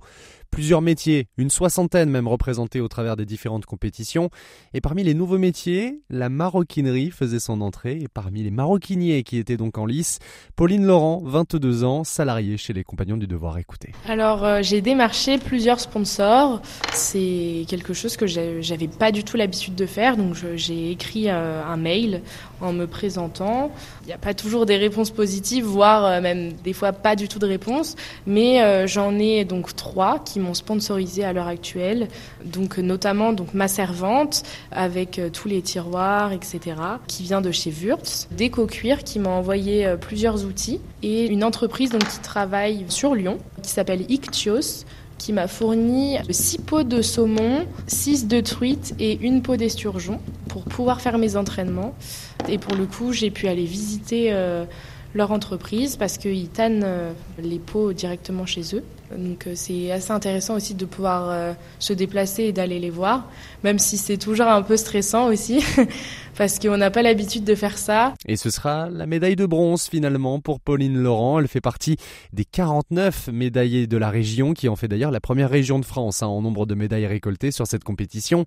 plusieurs 0.51 0.83
métiers, 0.83 1.29
une 1.37 1.51
soixantaine 1.51 2.11
même 2.11 2.29
représentés 2.29 2.81
au 2.81 2.89
travers 2.89 3.17
des 3.17 3.27
différentes 3.27 3.67
compétitions. 3.67 4.31
Et 4.75 4.81
parmi 4.81 5.05
les 5.05 5.15
nouveaux 5.15 5.39
métiers, 5.39 6.01
la 6.11 6.29
maroquinerie 6.29 7.11
faisait 7.11 7.39
son 7.39 7.61
entrée. 7.61 7.99
Et 8.01 8.09
parmi 8.09 8.43
les 8.43 8.51
maroquiniers 8.51 9.23
qui 9.23 9.39
étaient 9.39 9.57
donc 9.57 9.79
en 9.79 9.87
lice, 9.87 10.19
Pauline 10.57 10.85
Laurent, 10.85 11.23
22 11.25 11.85
ans, 11.85 12.05
salariée 12.05 12.57
chez 12.57 12.73
les 12.73 12.85
Compagnons 12.85 13.17
du 13.17 13.27
Devoir. 13.27 13.59
Écoutez. 13.59 13.93
Alors 14.07 14.45
euh, 14.45 14.61
j'ai 14.63 14.81
démarché 14.81 15.39
plusieurs 15.39 15.81
sponsors. 15.81 16.61
C'est 16.93 17.65
quelque 17.69 17.95
chose 17.95 18.17
que 18.17 18.27
j'avais 18.27 18.89
pas 18.89 19.13
du 19.13 19.25
tout 19.25 19.37
l'habitude 19.37 19.75
de 19.75 19.87
faire. 19.87 20.17
Donc 20.17 20.35
j'ai 20.57 20.91
écrit 20.91 21.29
euh, 21.29 21.63
un 21.65 21.77
mail 21.77 22.23
en 22.61 22.73
me 22.73 22.87
présentant. 22.87 23.71
Il 24.03 24.07
n'y 24.07 24.13
a 24.13 24.19
pas 24.19 24.35
toujours 24.35 24.67
des 24.67 24.77
réponses 24.77 25.11
positives, 25.11 25.65
voire 25.65 26.05
euh, 26.05 26.21
même 26.21 26.53
des 26.53 26.73
fois 26.73 26.93
pas 26.93 27.17
du 27.17 27.29
tout 27.29 27.39
de 27.39 27.47
réponses. 27.47 27.97
Mais 28.27 28.87
j'en 28.87 29.19
ai 29.19 29.45
donc 29.45 29.75
trois 29.77 30.19
qui 30.19 30.38
m'ont 30.39 30.55
sponsorisé 30.55 31.25
à 31.25 31.33
l'heure 31.33 31.47
actuelle. 31.47 32.09
Donc 32.45 32.79
notamment 32.79 33.33
donc 33.33 33.55
ma 33.55 33.69
servante 33.69 34.43
avec 34.71 35.19
euh, 35.19 35.31
tous 35.31 35.49
les 35.49 35.63
tiroirs, 35.63 36.33
etc. 36.33 36.77
qui 37.07 37.23
vient 37.23 37.41
de 37.41 37.51
chez 37.51 37.71
Wurtz. 37.71 38.29
Déco 38.31 38.67
Cuir 38.67 39.05
qui 39.05 39.19
m'a 39.19 39.31
envoyé 39.31 39.87
euh, 39.87 39.97
plusieurs 39.97 40.45
outils 40.45 40.81
et 41.03 41.27
une 41.27 41.45
entreprise 41.45 41.91
donc 41.91 42.07
qui 42.07 42.19
travaille 42.21 42.85
sur 42.89 43.15
Lyon 43.15 43.39
qui 43.63 43.71
s'appelle 43.71 44.11
Ictios 44.11 44.85
qui 45.19 45.33
m'a 45.33 45.49
fourni 45.49 46.17
6 46.31 46.59
pots 46.59 46.85
de 46.85 47.03
saumon, 47.03 47.67
6 47.89 48.29
de 48.29 48.41
truite 48.41 48.95
et 48.99 49.19
une 49.21 49.43
peau 49.43 49.57
d'esturgeon 49.57 50.21
pour 50.49 50.63
pouvoir 50.63 51.01
faire 51.01 51.19
mes 51.19 51.37
entraînements. 51.37 51.95
Et 52.49 52.57
pour 52.57 52.75
le 52.77 52.87
coup, 52.87 53.13
j'ai 53.13 53.31
pu 53.31 53.49
aller 53.49 53.65
visiter 53.65 54.29
euh, 54.33 54.65
leur 55.15 55.33
entreprise 55.33 55.97
parce 55.97 56.19
qu'ils 56.19 56.49
tannent 56.49 56.87
les 57.39 57.59
pots 57.59 57.93
directement 57.93 58.47
chez 58.47 58.75
eux. 58.75 58.85
Donc 59.17 59.47
euh, 59.47 59.53
c'est 59.55 59.91
assez 59.91 60.11
intéressant 60.11 60.55
aussi 60.55 60.75
de 60.75 60.85
pouvoir 60.85 61.29
euh, 61.31 61.53
se 61.79 61.93
déplacer 61.93 62.45
et 62.45 62.53
d'aller 62.53 62.79
les 62.79 62.91
voir, 62.91 63.27
même 63.65 63.79
si 63.79 63.97
c'est 63.97 64.19
toujours 64.19 64.47
un 64.47 64.63
peu 64.63 64.77
stressant 64.77 65.29
aussi, 65.29 65.65
parce 66.39 66.61
qu'on 66.61 66.77
n'a 66.77 66.93
pas 66.93 67.03
l'habitude 67.03 67.43
de 67.43 67.57
faire 67.57 67.77
ça. 67.77 68.15
Et 68.25 68.37
ce 68.37 68.49
sera 68.49 68.89
la 68.91 69.07
médaille 69.07 69.35
de 69.35 69.45
bronze 69.45 69.89
finalement 69.89 70.39
pour 70.39 70.61
Pauline 70.61 70.97
Laurent. 70.97 71.41
Elle 71.41 71.49
fait 71.49 71.61
partie 71.61 71.97
des 72.33 72.45
49 72.45 73.31
médaillés 73.33 73.89
de 73.89 73.97
la 73.97 74.09
région, 74.09 74.55
qui 74.55 74.69
en 74.69 74.77
fait 74.77 74.87
d'ailleurs 74.87 75.11
la 75.11 75.19
première 75.19 75.51
région 75.51 75.81
de 75.81 75.85
France 75.85 76.23
hein, 76.23 76.29
en 76.29 76.41
nombre 76.41 76.65
de 76.65 76.77
médailles 76.77 77.09
récoltées 77.09 77.51
sur 77.51 77.67
cette 77.67 77.83
compétition. 77.83 78.45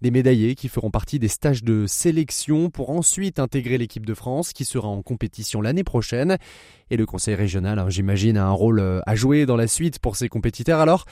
Des 0.00 0.10
médaillés 0.10 0.54
qui 0.54 0.68
feront 0.68 0.90
partie 0.90 1.18
des 1.18 1.28
stages 1.28 1.62
de 1.62 1.84
sélection 1.86 2.70
pour 2.70 2.88
ensuite 2.88 3.38
intégrer 3.38 3.76
l'équipe 3.76 4.06
de 4.06 4.14
France 4.14 4.54
qui 4.54 4.64
sera 4.64 4.88
en 4.88 5.02
compétition 5.02 5.60
l'année 5.60 5.84
prochaine. 5.84 6.38
Et 6.90 6.96
le 6.96 7.04
conseil 7.04 7.34
régional, 7.34 7.78
hein, 7.78 7.86
j'imagine, 7.88 8.38
a 8.38 8.46
un 8.46 8.52
rôle 8.52 8.80
euh, 8.80 9.00
à 9.06 9.14
jouer 9.14 9.44
dans 9.44 9.56
la 9.56 9.66
suite 9.66 9.98
pour 9.98 10.16
ses 10.16 10.28
compétiteurs. 10.28 10.80
Alors, 10.80 11.04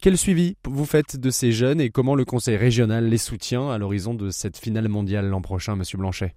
quel 0.00 0.16
suivi 0.16 0.56
vous 0.64 0.84
faites 0.84 1.16
de 1.16 1.30
ces 1.30 1.52
jeunes 1.52 1.80
et 1.80 1.90
comment 1.90 2.14
le 2.14 2.24
conseil 2.24 2.56
régional 2.56 3.08
les 3.08 3.18
soutient 3.18 3.70
à 3.70 3.78
l'horizon 3.78 4.14
de 4.14 4.30
cette 4.30 4.56
finale 4.56 4.88
mondiale 4.88 5.28
l'an 5.28 5.40
prochain, 5.40 5.76
Monsieur 5.76 5.98
Blanchet? 5.98 6.34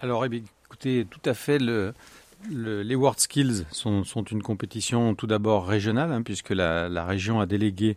Alors, 0.00 0.24
eh 0.24 0.42
écoutez, 0.66 1.06
tout 1.08 1.20
à 1.24 1.34
fait. 1.34 1.58
Le, 1.58 1.92
les 2.50 2.94
World 2.94 3.18
Skills 3.18 3.64
sont, 3.70 4.02
une 4.02 4.42
compétition 4.42 5.14
tout 5.14 5.26
d'abord 5.26 5.66
régionale, 5.66 6.12
hein, 6.12 6.22
puisque 6.22 6.50
la, 6.50 7.04
région 7.04 7.40
a 7.40 7.46
délégué 7.46 7.96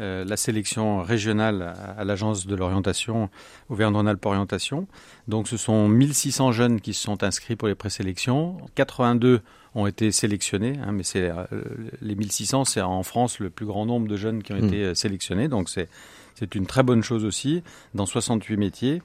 euh, 0.00 0.24
la 0.24 0.36
sélection 0.36 1.02
régionale 1.02 1.74
à, 1.96 2.04
l'agence 2.04 2.46
de 2.46 2.56
l'orientation, 2.56 3.28
Auvergne-Rhône-Alpes 3.68 4.24
Orientation. 4.24 4.86
Donc 5.28 5.46
ce 5.46 5.56
sont 5.56 5.88
1600 5.88 6.52
jeunes 6.52 6.80
qui 6.80 6.94
se 6.94 7.02
sont 7.02 7.22
inscrits 7.22 7.56
pour 7.56 7.68
les 7.68 7.74
présélections, 7.74 8.56
82 8.74 9.42
ont 9.74 9.86
été 9.86 10.10
sélectionnés, 10.10 10.78
hein, 10.84 10.92
mais 10.92 11.02
c'est 11.02 11.30
euh, 11.30 11.44
les 12.00 12.14
1600, 12.14 12.64
c'est 12.64 12.80
en 12.80 13.02
France 13.02 13.38
le 13.38 13.50
plus 13.50 13.66
grand 13.66 13.86
nombre 13.86 14.08
de 14.08 14.16
jeunes 14.16 14.42
qui 14.42 14.52
ont 14.52 14.60
hmm. 14.60 14.66
été 14.66 14.84
euh, 14.84 14.94
sélectionnés, 14.94 15.48
donc 15.48 15.68
c'est 15.68 15.88
c'est 16.34 16.54
une 16.54 16.66
très 16.66 16.82
bonne 16.82 17.02
chose 17.02 17.26
aussi 17.26 17.62
dans 17.92 18.06
68 18.06 18.56
métiers. 18.56 19.02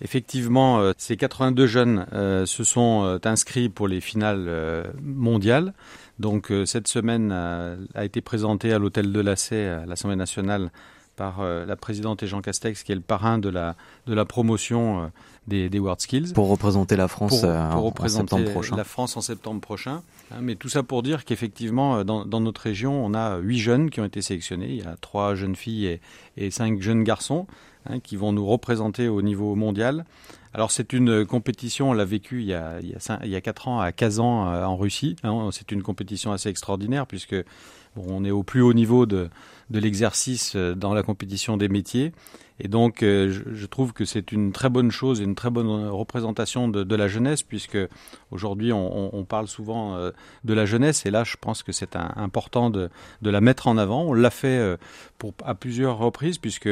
Effectivement, 0.00 0.78
euh, 0.78 0.92
ces 0.96 1.18
82 1.18 1.66
jeunes 1.66 2.06
se 2.46 2.64
sont 2.64 3.18
inscrits 3.24 3.68
pour 3.68 3.88
les 3.88 4.00
finales 4.00 4.90
mondiales. 5.02 5.74
Donc 6.18 6.52
cette 6.64 6.88
semaine 6.88 7.32
a 7.32 8.04
été 8.04 8.20
présentée 8.20 8.72
à 8.72 8.78
l'hôtel 8.78 9.12
de 9.12 9.20
l'Assay 9.20 9.66
à 9.68 9.86
l'Assemblée 9.86 10.16
nationale 10.16 10.70
par 11.16 11.42
la 11.42 11.76
présidente 11.76 12.22
et 12.22 12.26
Jean 12.26 12.40
Castex, 12.40 12.82
qui 12.82 12.92
est 12.92 12.96
le 12.96 13.00
parrain 13.00 13.38
de 13.38 13.48
la, 13.48 13.76
de 14.06 14.14
la 14.14 14.24
promotion 14.24 15.10
des, 15.48 15.78
World 15.78 16.00
Skills. 16.00 16.32
Pour 16.34 16.48
représenter 16.48 16.96
la 16.96 17.08
France 17.08 17.40
pour, 17.40 17.48
euh, 17.48 17.74
représenter 17.74 18.34
en 18.34 18.36
septembre 18.36 18.50
prochain. 18.52 18.76
La 18.76 18.84
France 18.84 19.16
en 19.16 19.20
septembre 19.20 19.60
prochain. 19.60 20.02
Hein, 20.30 20.38
mais 20.42 20.54
tout 20.54 20.68
ça 20.68 20.82
pour 20.82 21.02
dire 21.02 21.24
qu'effectivement, 21.24 21.96
euh, 21.96 22.04
dans, 22.04 22.24
dans, 22.24 22.40
notre 22.40 22.60
région, 22.60 23.04
on 23.04 23.14
a 23.14 23.38
huit 23.38 23.58
jeunes 23.58 23.90
qui 23.90 24.00
ont 24.00 24.04
été 24.04 24.22
sélectionnés. 24.22 24.68
Il 24.68 24.84
y 24.84 24.86
a 24.86 24.96
trois 25.00 25.34
jeunes 25.34 25.56
filles 25.56 25.86
et, 25.86 26.00
et 26.36 26.50
cinq 26.50 26.80
jeunes 26.80 27.02
garçons 27.04 27.46
hein, 27.88 28.00
qui 28.00 28.16
vont 28.16 28.32
nous 28.32 28.46
représenter 28.46 29.08
au 29.08 29.22
niveau 29.22 29.54
mondial. 29.54 30.04
Alors 30.54 30.70
c'est 30.70 30.92
une 30.92 31.26
compétition, 31.26 31.90
on 31.90 31.92
l'a 31.92 32.04
vécu 32.04 32.40
il 32.40 32.48
y, 32.48 32.54
a, 32.54 32.80
il, 32.80 32.88
y 32.88 32.94
a 32.94 33.20
il 33.22 33.30
y 33.30 33.36
a 33.36 33.40
4 33.40 33.68
ans 33.68 33.80
à 33.80 33.92
Kazan 33.92 34.48
euh, 34.48 34.64
en 34.64 34.76
Russie. 34.76 35.16
Hein. 35.22 35.50
c'est 35.52 35.72
une 35.72 35.82
compétition 35.82 36.32
assez 36.32 36.48
extraordinaire 36.48 37.06
puisque 37.06 37.36
on 37.96 38.24
est 38.24 38.30
au 38.30 38.42
plus 38.42 38.60
haut 38.62 38.72
niveau 38.72 39.06
de, 39.06 39.28
l'exercice 39.70 40.56
dans 40.56 40.94
la 40.94 41.02
compétition 41.02 41.56
des 41.56 41.68
métiers. 41.68 42.12
Et 42.60 42.68
donc, 42.68 43.02
euh, 43.02 43.30
je, 43.52 43.66
trouve 43.66 43.92
que 43.92 44.04
c'est 44.04 44.32
une 44.32 44.52
très 44.52 44.68
bonne 44.68 44.90
chose 44.90 45.20
une 45.20 45.36
très 45.36 45.50
bonne 45.50 45.88
représentation 45.88 46.68
de, 46.68 46.96
la 46.96 47.06
jeunesse, 47.06 47.42
puisque 47.42 47.78
aujourd'hui, 48.30 48.72
on, 48.72 49.24
parle 49.24 49.46
souvent 49.46 49.94
euh, 49.94 50.10
de 50.44 50.54
la 50.54 50.66
jeunesse, 50.66 51.06
et 51.06 51.10
là, 51.10 51.22
je 51.22 51.36
pense 51.40 51.62
que 51.62 51.70
c'est 51.70 51.94
important 51.94 52.70
de, 52.70 52.90
la 53.22 53.40
mettre 53.40 53.68
en 53.68 53.78
avant. 53.78 54.02
On 54.02 54.12
l'a 54.12 54.30
fait 54.30 54.58
euh, 54.58 54.76
à 55.44 55.54
plusieurs 55.54 55.98
reprises, 55.98 56.38
puisque 56.38 56.68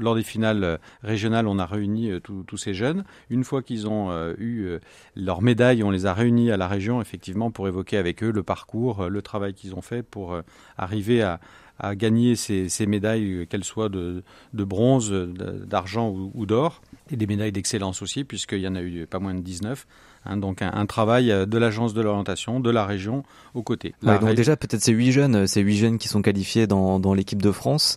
lors 0.00 0.14
des 0.14 0.22
finales 0.22 0.78
régionales, 1.02 1.46
on 1.46 1.58
a 1.58 1.66
réuni 1.66 2.10
tous 2.22 2.56
ces 2.56 2.74
jeunes. 2.74 3.04
Une 3.28 3.44
fois 3.44 3.62
qu'ils 3.62 3.88
ont 3.88 4.10
eu 4.38 4.78
leur 5.16 5.42
médaille, 5.42 5.82
on 5.82 5.90
les 5.90 6.06
a 6.06 6.14
réunis 6.14 6.50
à 6.50 6.56
la 6.56 6.68
région, 6.68 7.00
effectivement, 7.00 7.50
pour 7.50 7.68
évoquer 7.68 7.96
avec 7.96 8.22
eux 8.22 8.32
le 8.32 8.42
parcours, 8.42 9.08
le 9.08 9.22
travail 9.22 9.54
qu'ils 9.54 9.74
ont 9.74 9.82
fait 9.82 10.02
pour 10.02 10.40
arriver 10.76 11.22
à, 11.22 11.40
à 11.80 11.94
gagner 11.94 12.36
ces, 12.36 12.86
médailles, 12.86 13.46
qu'elles 13.48 13.64
soient 13.64 13.88
de, 13.88 14.22
bronze, 14.52 15.10
d'argent 15.10 16.14
ou, 16.34 16.46
d'or, 16.46 16.82
et 17.10 17.16
des 17.16 17.26
médailles 17.26 17.52
d'excellence 17.52 18.02
aussi, 18.02 18.24
puisqu'il 18.24 18.60
y 18.60 18.68
en 18.68 18.74
a 18.74 18.82
eu 18.82 19.06
pas 19.06 19.18
moins 19.18 19.34
de 19.34 19.40
19. 19.40 19.86
Hein, 20.26 20.36
donc 20.36 20.60
un, 20.60 20.86
travail 20.86 21.28
de 21.28 21.58
l'agence 21.58 21.94
de 21.94 22.02
l'orientation, 22.02 22.60
de 22.60 22.70
la 22.70 22.84
région, 22.84 23.24
aux 23.54 23.62
côtés. 23.62 23.94
donc 24.02 24.34
déjà 24.34 24.54
peut-être 24.54 24.82
ces 24.82 24.92
huit 24.92 25.12
jeunes, 25.12 25.46
ces 25.46 25.62
huit 25.62 25.78
jeunes 25.78 25.96
qui 25.96 26.08
sont 26.08 26.20
qualifiés 26.20 26.66
dans, 26.66 27.14
l'équipe 27.14 27.40
de 27.40 27.52
France, 27.52 27.96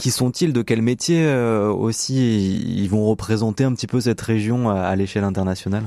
qui 0.00 0.10
sont-ils 0.10 0.52
de 0.54 0.62
quel 0.62 0.80
métier 0.80 1.26
euh, 1.26 1.68
aussi 1.68 2.62
ils 2.64 2.88
vont 2.88 3.06
représenter 3.06 3.64
un 3.64 3.74
petit 3.74 3.86
peu 3.86 4.00
cette 4.00 4.20
région 4.20 4.70
à 4.70 4.96
l'échelle 4.96 5.24
internationale? 5.24 5.84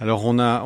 Alors 0.00 0.24
on 0.24 0.40
a, 0.40 0.64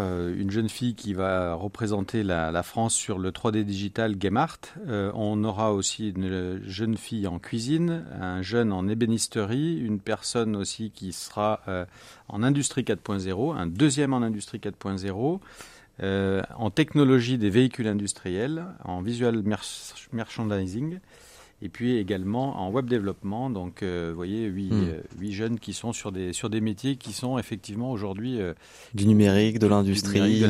euh, 0.00 0.34
une 0.34 0.50
jeune 0.50 0.70
fille 0.70 0.94
qui 0.94 1.12
va 1.12 1.52
représenter 1.54 2.22
la, 2.22 2.62
France 2.62 2.94
sur 2.94 3.18
le 3.18 3.30
3D 3.30 3.62
digital 3.62 4.16
Game 4.16 4.38
Art. 4.38 4.58
Euh, 4.88 5.12
on 5.14 5.44
aura 5.44 5.74
aussi 5.74 6.10
une 6.10 6.60
jeune 6.64 6.96
fille 6.96 7.26
en 7.26 7.38
cuisine, 7.38 8.04
un 8.18 8.40
jeune 8.40 8.72
en 8.72 8.88
ébénisterie, 8.88 9.78
une 9.78 10.00
personne 10.00 10.56
aussi 10.56 10.90
qui 10.90 11.12
sera 11.12 11.60
euh, 11.68 11.84
en 12.28 12.42
industrie 12.42 12.82
4.0, 12.82 13.54
un 13.54 13.66
deuxième 13.66 14.14
en 14.14 14.22
industrie 14.22 14.58
4.0. 14.58 15.40
en 16.56 16.70
technologie 16.70 17.36
des 17.36 17.50
véhicules 17.50 17.88
industriels, 17.88 18.64
en 18.84 19.02
visual 19.02 19.42
merchandising, 20.12 21.00
et 21.62 21.68
puis 21.68 21.96
également 21.96 22.60
en 22.60 22.70
web 22.70 22.86
développement. 22.86 23.50
Donc, 23.50 23.82
euh, 23.82 24.08
vous 24.10 24.16
voyez, 24.16 24.46
huit, 24.46 24.72
hmm. 24.72 24.88
euh, 24.88 25.00
huit, 25.18 25.32
jeunes 25.32 25.58
qui 25.58 25.72
sont 25.72 25.92
sur 25.92 26.12
des, 26.12 26.32
sur 26.32 26.48
des 26.48 26.60
métiers 26.60 26.96
qui 26.96 27.12
sont 27.12 27.38
effectivement 27.38 27.90
aujourd'hui 27.90 28.40
euh, 28.40 28.54
du 28.94 29.06
numérique, 29.06 29.58
de 29.58 29.66
l'industrie, 29.66 30.40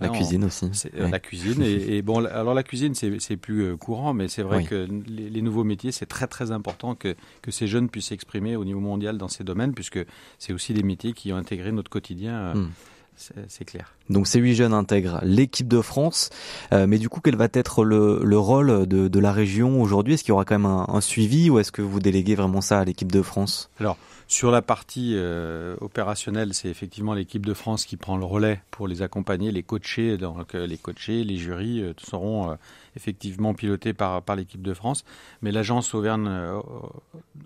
la 0.00 0.08
cuisine 0.08 0.44
aussi. 0.44 0.70
La 0.94 1.18
cuisine. 1.18 1.62
Et, 1.62 2.02
bon, 2.02 2.24
alors 2.24 2.54
la 2.54 2.62
cuisine, 2.62 2.94
c'est 2.94 3.36
plus 3.36 3.76
courant, 3.76 4.14
mais 4.14 4.28
c'est 4.28 4.42
vrai 4.42 4.64
que 4.64 4.86
les, 5.06 5.42
nouveaux 5.42 5.64
métiers, 5.64 5.90
c'est 5.90 6.06
très 6.06 6.26
très 6.26 6.52
important 6.52 6.94
que, 6.94 7.16
que 7.42 7.50
ces 7.50 7.66
jeunes 7.66 7.88
puissent 7.88 8.06
s'exprimer 8.06 8.54
au 8.56 8.64
niveau 8.64 8.80
mondial 8.80 9.18
dans 9.18 9.28
ces 9.28 9.44
domaines, 9.44 9.74
puisque 9.74 10.00
c'est 10.38 10.52
aussi 10.52 10.72
des 10.72 10.82
métiers 10.82 11.12
qui 11.12 11.32
ont 11.32 11.36
intégré 11.36 11.72
notre 11.72 11.90
quotidien. 11.90 12.54
Hmm 12.54 12.68
c'est 13.16 13.64
clair. 13.64 13.94
Donc 14.10 14.26
ces 14.26 14.38
huit 14.38 14.54
jeunes 14.54 14.72
intègrent 14.72 15.20
l'équipe 15.22 15.68
de 15.68 15.80
France, 15.80 16.30
euh, 16.72 16.86
mais 16.86 16.98
du 16.98 17.08
coup 17.08 17.20
quel 17.20 17.36
va 17.36 17.48
être 17.52 17.84
le, 17.84 18.38
rôle 18.38 18.86
de, 18.86 19.18
la 19.18 19.32
région 19.32 19.80
aujourd'hui? 19.80 20.14
Est-ce 20.14 20.24
qu'il 20.24 20.30
y 20.30 20.32
aura 20.32 20.44
quand 20.44 20.58
même 20.58 20.66
un, 20.66 20.86
un 20.88 21.00
suivi 21.00 21.50
ou 21.50 21.58
est-ce 21.58 21.72
que 21.72 21.82
vous 21.82 22.00
déléguez 22.00 22.34
vraiment 22.34 22.60
ça 22.60 22.80
à 22.80 22.84
l'équipe 22.84 23.12
de 23.12 23.22
France? 23.22 23.70
Alors 23.78 23.96
sur 24.28 24.50
la 24.50 24.62
partie 24.62 25.12
euh, 25.14 25.76
opérationnelle, 25.80 26.54
c'est 26.54 26.68
effectivement 26.68 27.12
l'équipe 27.12 27.44
de 27.44 27.52
France 27.54 27.84
qui 27.84 27.96
prend 27.96 28.16
le 28.16 28.24
relais 28.24 28.62
pour 28.70 28.88
les 28.88 29.02
accompagner, 29.02 29.52
les 29.52 29.62
coacher. 29.62 30.16
Donc 30.16 30.54
euh, 30.54 30.66
les 30.66 30.78
coachés, 30.78 31.22
les 31.22 31.36
jurys 31.36 31.92
seront 31.98 32.56
effectivement 32.96 33.54
pilotés 33.54 33.92
par, 33.92 34.22
l'équipe 34.36 34.62
de 34.62 34.74
France. 34.74 35.04
Mais 35.40 35.52
l'agence 35.52 35.94
Auvergne 35.94 36.28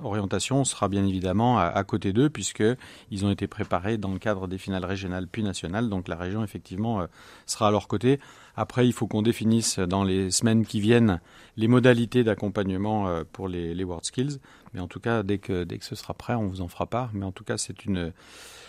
Orientation 0.02 0.64
sera 0.64 0.88
bien 0.88 1.06
évidemment 1.06 1.58
à, 1.58 1.84
côté 1.84 2.12
d'eux 2.12 2.30
puisqu'ils 2.30 3.24
ont 3.24 3.30
été 3.30 3.46
préparés 3.46 3.98
dans 3.98 4.12
le 4.12 4.18
cadre 4.18 4.46
des 4.46 4.58
finales 4.58 4.84
régionales 4.84 5.26
puis 5.26 5.42
nationales. 5.42 5.88
Donc 5.88 6.08
la 6.08 6.16
région 6.16 6.44
effectivement 6.44 7.06
sera 7.46 7.68
à 7.68 7.70
leur 7.70 7.88
côté. 7.88 8.20
Après, 8.56 8.86
il 8.86 8.92
faut 8.92 9.06
qu'on 9.06 9.22
définisse 9.22 9.78
dans 9.78 10.04
les 10.04 10.30
semaines 10.30 10.64
qui 10.64 10.80
viennent 10.80 11.20
les 11.56 11.68
modalités 11.68 12.24
d'accompagnement 12.24 13.22
pour 13.32 13.48
les, 13.48 13.74
les 13.74 13.84
World 13.84 14.04
Skills. 14.04 14.38
Mais 14.72 14.80
en 14.80 14.88
tout 14.88 15.00
cas, 15.00 15.22
dès 15.22 15.38
que, 15.38 15.64
dès 15.64 15.78
que 15.78 15.84
ce 15.84 15.94
sera 15.94 16.14
prêt, 16.14 16.34
on 16.34 16.46
vous 16.46 16.60
en 16.60 16.68
fera 16.68 16.86
part. 16.86 17.10
Mais 17.12 17.24
en 17.24 17.32
tout 17.32 17.44
cas, 17.44 17.58
c'est 17.58 17.84
une, 17.84 18.12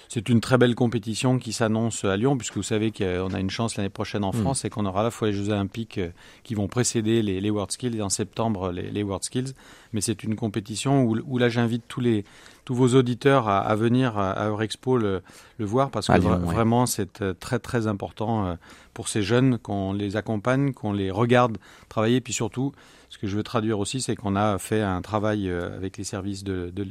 c'est 0.09 0.29
une 0.29 0.41
très 0.41 0.57
belle 0.57 0.75
compétition 0.75 1.39
qui 1.39 1.53
s'annonce 1.53 2.05
à 2.05 2.15
Lyon, 2.17 2.37
puisque 2.37 2.55
vous 2.55 2.63
savez 2.63 2.91
qu'on 2.91 3.33
a 3.33 3.39
une 3.39 3.49
chance 3.49 3.75
l'année 3.75 3.89
prochaine 3.89 4.23
en 4.23 4.31
mm. 4.33 4.41
France 4.41 4.65
et 4.65 4.69
qu'on 4.69 4.85
aura 4.85 5.01
à 5.01 5.03
la 5.03 5.11
fois 5.11 5.27
les 5.27 5.33
Jeux 5.33 5.49
Olympiques 5.49 5.97
euh, 5.97 6.09
qui 6.43 6.55
vont 6.55 6.67
précéder 6.67 7.21
les, 7.21 7.41
les 7.41 7.49
World 7.49 7.71
Skills 7.71 7.95
et 7.95 8.01
en 8.01 8.09
septembre 8.09 8.71
les, 8.71 8.89
les 8.89 9.03
World 9.03 9.23
Skills. 9.23 9.53
Mais 9.93 10.01
c'est 10.01 10.23
une 10.23 10.35
compétition 10.35 11.03
où, 11.03 11.17
où 11.25 11.37
là 11.37 11.49
j'invite 11.49 11.83
tous 11.87 12.01
les 12.01 12.23
tous 12.65 12.75
vos 12.75 12.95
auditeurs 12.95 13.47
à, 13.47 13.59
à 13.59 13.75
venir 13.75 14.17
à 14.17 14.47
Eurexpo 14.49 14.97
le, 14.97 15.21
le 15.57 15.65
voir 15.65 15.89
parce 15.89 16.07
que 16.07 16.19
vraiment 16.19 16.85
c'est 16.85 17.21
euh, 17.21 17.33
très 17.33 17.59
très 17.59 17.87
important 17.87 18.45
euh, 18.45 18.55
pour 18.97 19.09
ces 19.09 19.21
jeunes 19.21 19.59
qu'on 19.59 19.93
les 19.93 20.15
accompagne, 20.15 20.73
qu'on 20.73 20.91
les 20.91 21.11
regarde 21.11 21.59
travailler, 21.87 22.19
puis 22.19 22.33
surtout 22.33 22.71
ce 23.09 23.19
que 23.19 23.27
je 23.27 23.37
veux 23.37 23.43
traduire 23.43 23.77
aussi, 23.77 24.01
c'est 24.01 24.15
qu'on 24.15 24.35
a 24.35 24.57
fait 24.57 24.81
un 24.81 25.03
travail 25.03 25.49
euh, 25.49 25.75
avec 25.75 25.97
les 25.97 26.03
services 26.03 26.43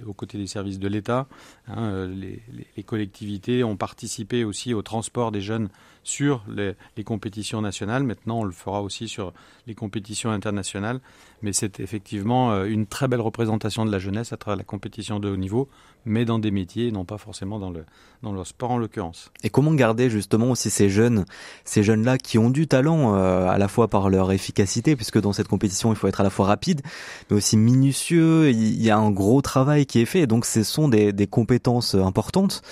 aux 0.07 0.13
côtés 0.13 0.39
des 0.39 0.47
services 0.47 0.79
de 0.79 0.87
l'État. 0.87 1.27
Hein, 1.67 1.83
euh, 1.83 2.31
les, 2.77 2.83
collectivités 2.85 3.65
ont 3.65 3.77
participé 3.77 4.45
aussi 4.45 4.73
au 4.73 4.83
transport 4.83 5.33
des 5.33 5.41
jeunes 5.41 5.69
sur 6.05 6.45
les, 6.49 6.75
les, 6.97 7.03
compétitions 7.03 7.61
nationales. 7.61 8.05
Maintenant, 8.05 8.39
on 8.39 8.45
le 8.45 8.53
fera 8.53 8.83
aussi 8.83 9.09
sur 9.09 9.33
les 9.67 9.75
compétitions 9.75 10.31
internationales. 10.31 11.01
Mais 11.43 11.53
c'est 11.53 11.81
effectivement 11.81 12.53
euh, 12.53 12.67
une 12.67 12.87
très 12.87 13.09
belle 13.09 13.21
représentation 13.21 13.85
de 13.85 13.91
la 13.91 13.99
jeunesse 13.99 14.33
à 14.33 14.37
travers 14.37 14.57
la 14.57 14.65
compétition 14.65 15.19
de 15.19 15.29
haut 15.29 15.37
niveau, 15.37 15.69
mais 16.07 16.25
dans 16.25 16.39
des 16.39 16.51
métiers, 16.51 16.91
non 16.91 17.05
pas 17.05 17.19
forcément 17.19 17.59
dans 17.59 17.71
le, 17.71 17.85
dans 18.23 18.43
sport 18.45 18.71
en 18.71 18.79
l'occurrence. 18.79 19.31
Et 19.43 19.51
comment 19.51 19.75
garder 19.75 20.09
justement 20.09 20.51
aussi 20.51 20.71
ces 20.71 20.89
jeunes, 20.89 21.25
ces 21.65 21.83
jeunes-là 21.83 22.17
qui 22.17 22.39
ont 22.39 22.49
du 22.49 22.67
talent 22.67 23.15
à 23.15 23.59
la 23.59 23.69
fois 23.69 23.89
par 23.89 24.09
leur 24.09 24.33
efficacité, 24.33 24.97
puisque 24.97 25.21
dans 25.21 25.33
cette 25.33 25.49
compétition, 25.49 25.93
il 25.93 25.97
faut 25.97 26.09
être 26.09 26.21
à 26.21 26.25
la 26.25 26.31
fois 26.31 26.47
rapide, 26.47 26.81
mais 27.29 27.37
aussi 27.37 27.57
minutieux. 27.57 28.51
Il 28.51 28.83
y 28.83 28.91
a 28.91 28.97
un 28.97 29.11
gros 29.11 29.43
travail 29.43 29.85
qui 29.85 30.01
est 30.01 30.07
fait, 30.07 30.27
donc 30.27 30.47
ce 30.47 30.63
sont 30.63 30.89
des, 30.89 31.13
des 31.13 31.27
compétences 31.27 31.95
importantes. 31.95 32.63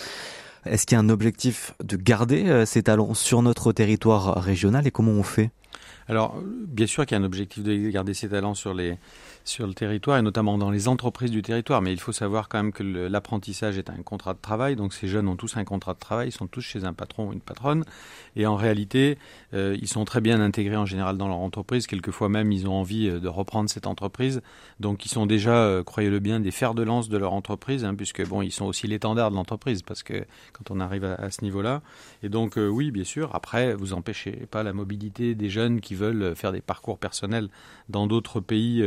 Est-ce 0.66 0.86
qu'il 0.86 0.96
y 0.96 0.98
a 0.98 1.00
un 1.00 1.10
objectif 1.10 1.74
de 1.82 1.96
garder 1.96 2.46
euh, 2.46 2.64
ces 2.64 2.82
talents 2.82 3.12
sur 3.12 3.42
notre 3.42 3.72
territoire 3.72 4.42
régional 4.42 4.86
et 4.86 4.90
comment 4.90 5.12
on 5.12 5.22
fait? 5.22 5.50
Alors, 6.08 6.36
bien 6.42 6.86
sûr 6.86 7.06
qu'il 7.06 7.16
y 7.16 7.20
a 7.20 7.22
un 7.22 7.26
objectif 7.26 7.62
de 7.62 7.90
garder 7.90 8.14
ces 8.14 8.28
talents 8.28 8.54
sur 8.54 8.74
les 8.74 8.98
sur 9.44 9.66
le 9.66 9.74
territoire 9.74 10.16
et 10.18 10.22
notamment 10.22 10.56
dans 10.56 10.70
les 10.70 10.88
entreprises 10.88 11.30
du 11.30 11.42
territoire. 11.42 11.82
Mais 11.82 11.92
il 11.92 12.00
faut 12.00 12.12
savoir 12.12 12.48
quand 12.48 12.58
même 12.58 12.72
que 12.72 12.82
l'apprentissage 12.82 13.78
est 13.78 13.90
un 13.90 14.02
contrat 14.02 14.32
de 14.34 14.38
travail. 14.40 14.74
Donc 14.74 14.94
ces 14.94 15.06
jeunes 15.06 15.28
ont 15.28 15.36
tous 15.36 15.56
un 15.56 15.64
contrat 15.64 15.94
de 15.94 15.98
travail, 15.98 16.28
ils 16.28 16.32
sont 16.32 16.46
tous 16.46 16.62
chez 16.62 16.84
un 16.84 16.94
patron 16.94 17.28
ou 17.28 17.32
une 17.32 17.40
patronne. 17.40 17.84
Et 18.36 18.46
en 18.46 18.56
réalité, 18.56 19.18
euh, 19.52 19.76
ils 19.80 19.88
sont 19.88 20.04
très 20.04 20.20
bien 20.20 20.40
intégrés 20.40 20.76
en 20.76 20.86
général 20.86 21.18
dans 21.18 21.28
leur 21.28 21.38
entreprise. 21.38 21.86
Quelquefois 21.86 22.28
même, 22.28 22.52
ils 22.52 22.66
ont 22.66 22.74
envie 22.74 23.08
euh, 23.08 23.20
de 23.20 23.28
reprendre 23.28 23.68
cette 23.68 23.86
entreprise. 23.86 24.40
Donc 24.80 25.04
ils 25.04 25.10
sont 25.10 25.26
déjà, 25.26 25.56
euh, 25.56 25.82
croyez-le 25.82 26.20
bien, 26.20 26.40
des 26.40 26.50
fers 26.50 26.74
de 26.74 26.82
lance 26.82 27.08
de 27.08 27.18
leur 27.18 27.34
entreprise, 27.34 27.84
hein, 27.84 27.94
puisque 27.94 28.26
bon, 28.26 28.40
ils 28.40 28.52
sont 28.52 28.64
aussi 28.64 28.86
l'étendard 28.86 29.30
de 29.30 29.36
l'entreprise, 29.36 29.82
parce 29.82 30.02
que 30.02 30.24
quand 30.52 30.70
on 30.70 30.80
arrive 30.80 31.04
à, 31.04 31.14
à 31.14 31.30
ce 31.30 31.44
niveau-là. 31.44 31.82
Et 32.22 32.28
donc 32.30 32.54
oui, 32.56 32.90
bien 32.90 33.04
sûr. 33.04 33.34
Après, 33.34 33.74
vous 33.74 33.92
empêchez 33.92 34.46
pas 34.50 34.62
la 34.62 34.72
mobilité 34.72 35.34
des 35.34 35.50
jeunes 35.50 35.80
qui 35.80 35.93
veulent 35.94 36.34
faire 36.36 36.52
des 36.52 36.60
parcours 36.60 36.98
personnels 36.98 37.48
dans 37.88 38.06
d'autres 38.06 38.40
pays 38.40 38.82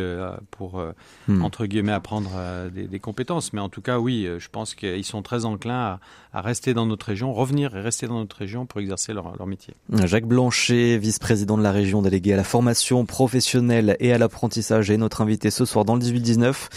pour, 0.51 0.79
euh, 0.79 0.93
hmm. 1.27 1.43
entre 1.43 1.65
guillemets, 1.65 1.91
apprendre 1.91 2.31
euh, 2.35 2.69
des, 2.69 2.99
compétences. 2.99 3.53
Mais 3.53 3.61
en 3.61 3.69
tout 3.69 3.81
cas, 3.81 3.99
oui, 3.99 4.25
euh, 4.25 4.39
je 4.39 4.49
pense 4.49 4.75
qu'ils 4.75 5.05
sont 5.05 5.21
très 5.21 5.45
enclins 5.45 5.99
à, 6.33 6.41
rester 6.41 6.73
dans 6.73 6.85
notre 6.85 7.05
région, 7.07 7.33
revenir 7.33 7.75
et 7.75 7.81
rester 7.81 8.07
dans 8.07 8.19
notre 8.19 8.35
région 8.35 8.65
pour 8.65 8.79
exercer 8.79 9.13
leur, 9.13 9.35
leur 9.37 9.47
métier. 9.47 9.73
Jacques 10.05 10.27
Blanchet, 10.27 10.97
vice-président 10.97 11.57
de 11.57 11.63
la 11.63 11.71
région 11.71 12.01
délégué 12.01 12.33
à 12.33 12.37
la 12.37 12.43
formation 12.43 13.05
professionnelle 13.05 13.97
et 13.99 14.13
à 14.13 14.17
l'apprentissage, 14.17 14.91
est 14.91 14.97
notre 14.97 15.21
invité 15.21 15.49
ce 15.49 15.65
soir 15.65 15.83
dans 15.83 15.95
le 15.95 16.01
18-19. 16.01 16.67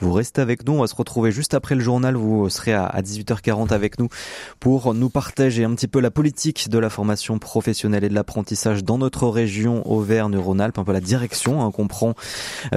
Vous 0.00 0.12
restez 0.12 0.40
avec 0.40 0.66
nous, 0.66 0.74
on 0.74 0.80
va 0.80 0.86
se 0.86 0.94
retrouver 0.94 1.32
juste 1.32 1.54
après 1.54 1.74
le 1.74 1.80
journal, 1.80 2.14
vous 2.14 2.48
serez 2.50 2.72
à 2.72 3.00
18h40 3.00 3.72
avec 3.72 3.98
nous 3.98 4.08
pour 4.60 4.94
nous 4.94 5.10
partager 5.10 5.64
un 5.64 5.74
petit 5.74 5.88
peu 5.88 6.00
la 6.00 6.10
politique 6.10 6.68
de 6.68 6.78
la 6.78 6.90
formation 6.90 7.38
professionnelle 7.38 8.04
et 8.04 8.08
de 8.08 8.14
l'apprentissage 8.14 8.84
dans 8.84 8.98
notre 8.98 9.26
région 9.26 9.67
Auvergne-Rhône-Alpes, 9.68 10.78
un 10.78 10.84
peu 10.84 10.92
la 10.92 11.00
direction 11.00 11.62
hein, 11.62 11.70
qu'on 11.70 11.86
prend 11.88 12.14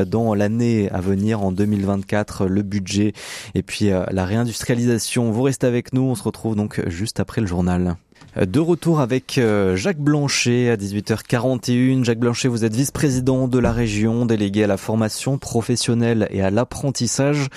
dans 0.05 0.33
l'année 0.33 0.89
à 0.91 1.01
venir 1.01 1.41
en 1.43 1.51
2024, 1.51 2.45
le 2.45 2.61
budget 2.61 3.13
et 3.55 3.63
puis 3.63 3.91
euh, 3.91 4.03
la 4.11 4.25
réindustrialisation. 4.25 5.31
Vous 5.31 5.43
restez 5.43 5.67
avec 5.67 5.93
nous, 5.93 6.03
on 6.03 6.15
se 6.15 6.23
retrouve 6.23 6.55
donc 6.55 6.81
juste 6.87 7.19
après 7.19 7.41
le 7.41 7.47
journal. 7.47 7.95
De 8.37 8.61
retour 8.61 9.01
avec 9.01 9.37
euh, 9.37 9.75
Jacques 9.75 9.99
Blanchet 9.99 10.69
à 10.69 10.77
18h41. 10.77 12.05
Jacques 12.05 12.19
Blanchet, 12.19 12.47
vous 12.47 12.63
êtes 12.63 12.73
vice-président 12.73 13.49
de 13.49 13.59
la 13.59 13.73
région, 13.73 14.25
délégué 14.25 14.63
à 14.63 14.67
la 14.67 14.77
formation 14.77 15.37
professionnelle 15.37 16.29
et 16.31 16.41
à 16.41 16.49
l'apprentissage. 16.49 17.49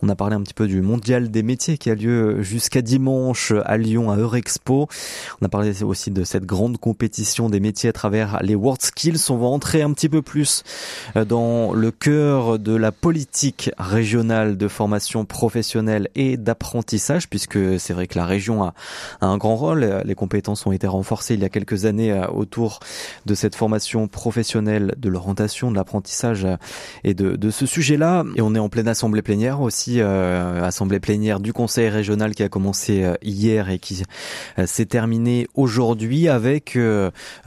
On 0.00 0.08
a 0.08 0.14
parlé 0.14 0.36
un 0.36 0.42
petit 0.42 0.54
peu 0.54 0.66
du 0.66 0.80
mondial 0.80 1.30
des 1.30 1.42
métiers 1.42 1.76
qui 1.76 1.90
a 1.90 1.94
lieu 1.94 2.40
jusqu'à 2.42 2.82
dimanche 2.82 3.52
à 3.64 3.76
Lyon 3.76 4.10
à 4.10 4.16
Eurexpo. 4.16 4.88
On 5.42 5.44
a 5.44 5.48
parlé 5.48 5.82
aussi 5.82 6.10
de 6.10 6.24
cette 6.24 6.46
grande 6.46 6.78
compétition 6.78 7.50
des 7.50 7.60
métiers 7.60 7.90
à 7.90 7.92
travers 7.92 8.38
les 8.42 8.54
World 8.54 8.80
Skills. 8.80 9.18
On 9.28 9.36
va 9.36 9.46
entrer 9.46 9.82
un 9.82 9.92
petit 9.92 10.08
peu 10.08 10.22
plus 10.22 10.62
dans 11.16 11.72
le 11.72 11.90
cœur 11.90 12.58
de 12.58 12.76
la 12.76 12.92
politique 12.92 13.70
régionale 13.76 14.56
de 14.56 14.68
formation 14.68 15.24
professionnelle 15.24 16.08
et 16.14 16.36
d'apprentissage 16.36 17.28
puisque 17.28 17.58
c'est 17.80 17.92
vrai 17.92 18.06
que 18.06 18.18
la 18.18 18.24
région 18.24 18.62
a, 18.62 18.74
un 19.20 19.36
grand 19.36 19.56
rôle. 19.56 19.97
Les 20.04 20.14
compétences 20.14 20.66
ont 20.66 20.72
été 20.72 20.86
renforcées 20.86 21.34
il 21.34 21.40
y 21.40 21.44
a 21.44 21.48
quelques 21.48 21.84
années 21.84 22.12
euh, 22.12 22.26
autour 22.28 22.80
de 23.26 23.34
cette 23.34 23.54
formation 23.54 24.08
professionnelle, 24.08 24.94
de 24.96 25.08
l'orientation, 25.08 25.70
de 25.70 25.76
l'apprentissage 25.76 26.44
euh, 26.44 26.56
et 27.04 27.14
de, 27.14 27.36
de 27.36 27.50
ce 27.50 27.66
sujet-là. 27.66 28.24
Et 28.36 28.40
on 28.40 28.54
est 28.54 28.58
en 28.58 28.68
pleine 28.68 28.88
assemblée 28.88 29.22
plénière 29.22 29.60
aussi, 29.60 30.00
euh, 30.00 30.62
assemblée 30.62 31.00
plénière 31.00 31.40
du 31.40 31.52
Conseil 31.52 31.88
régional 31.88 32.34
qui 32.34 32.42
a 32.42 32.48
commencé 32.48 33.06
hier 33.22 33.70
et 33.70 33.78
qui 33.78 34.02
s'est 34.66 34.86
terminée 34.86 35.48
aujourd'hui 35.54 36.28
avec 36.28 36.78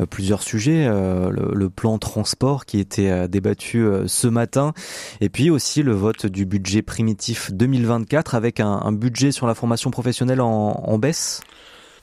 plusieurs 0.10 0.44
sujets. 0.44 0.88
Le, 0.88 1.52
le, 1.54 1.70
plan 1.70 1.98
transport 1.98 2.66
qui 2.66 2.80
était 2.80 3.28
débattu 3.28 3.86
ce 4.06 4.28
matin 4.28 4.74
et 5.22 5.30
puis 5.30 5.50
aussi 5.50 5.84
le 5.84 5.94
vote 5.94 6.26
du 6.26 6.46
budget 6.46 6.82
primitif 6.82 7.52
2024 7.52 8.36
avec 8.36 8.60
un, 8.60 8.82
un 8.84 8.92
budget 8.92 9.32
sur 9.32 9.48
la 9.48 9.56
formation 9.56 9.92
professionnelle 9.92 10.42
en, 10.42 10.48
en 10.48 10.98
baisse 10.98 11.42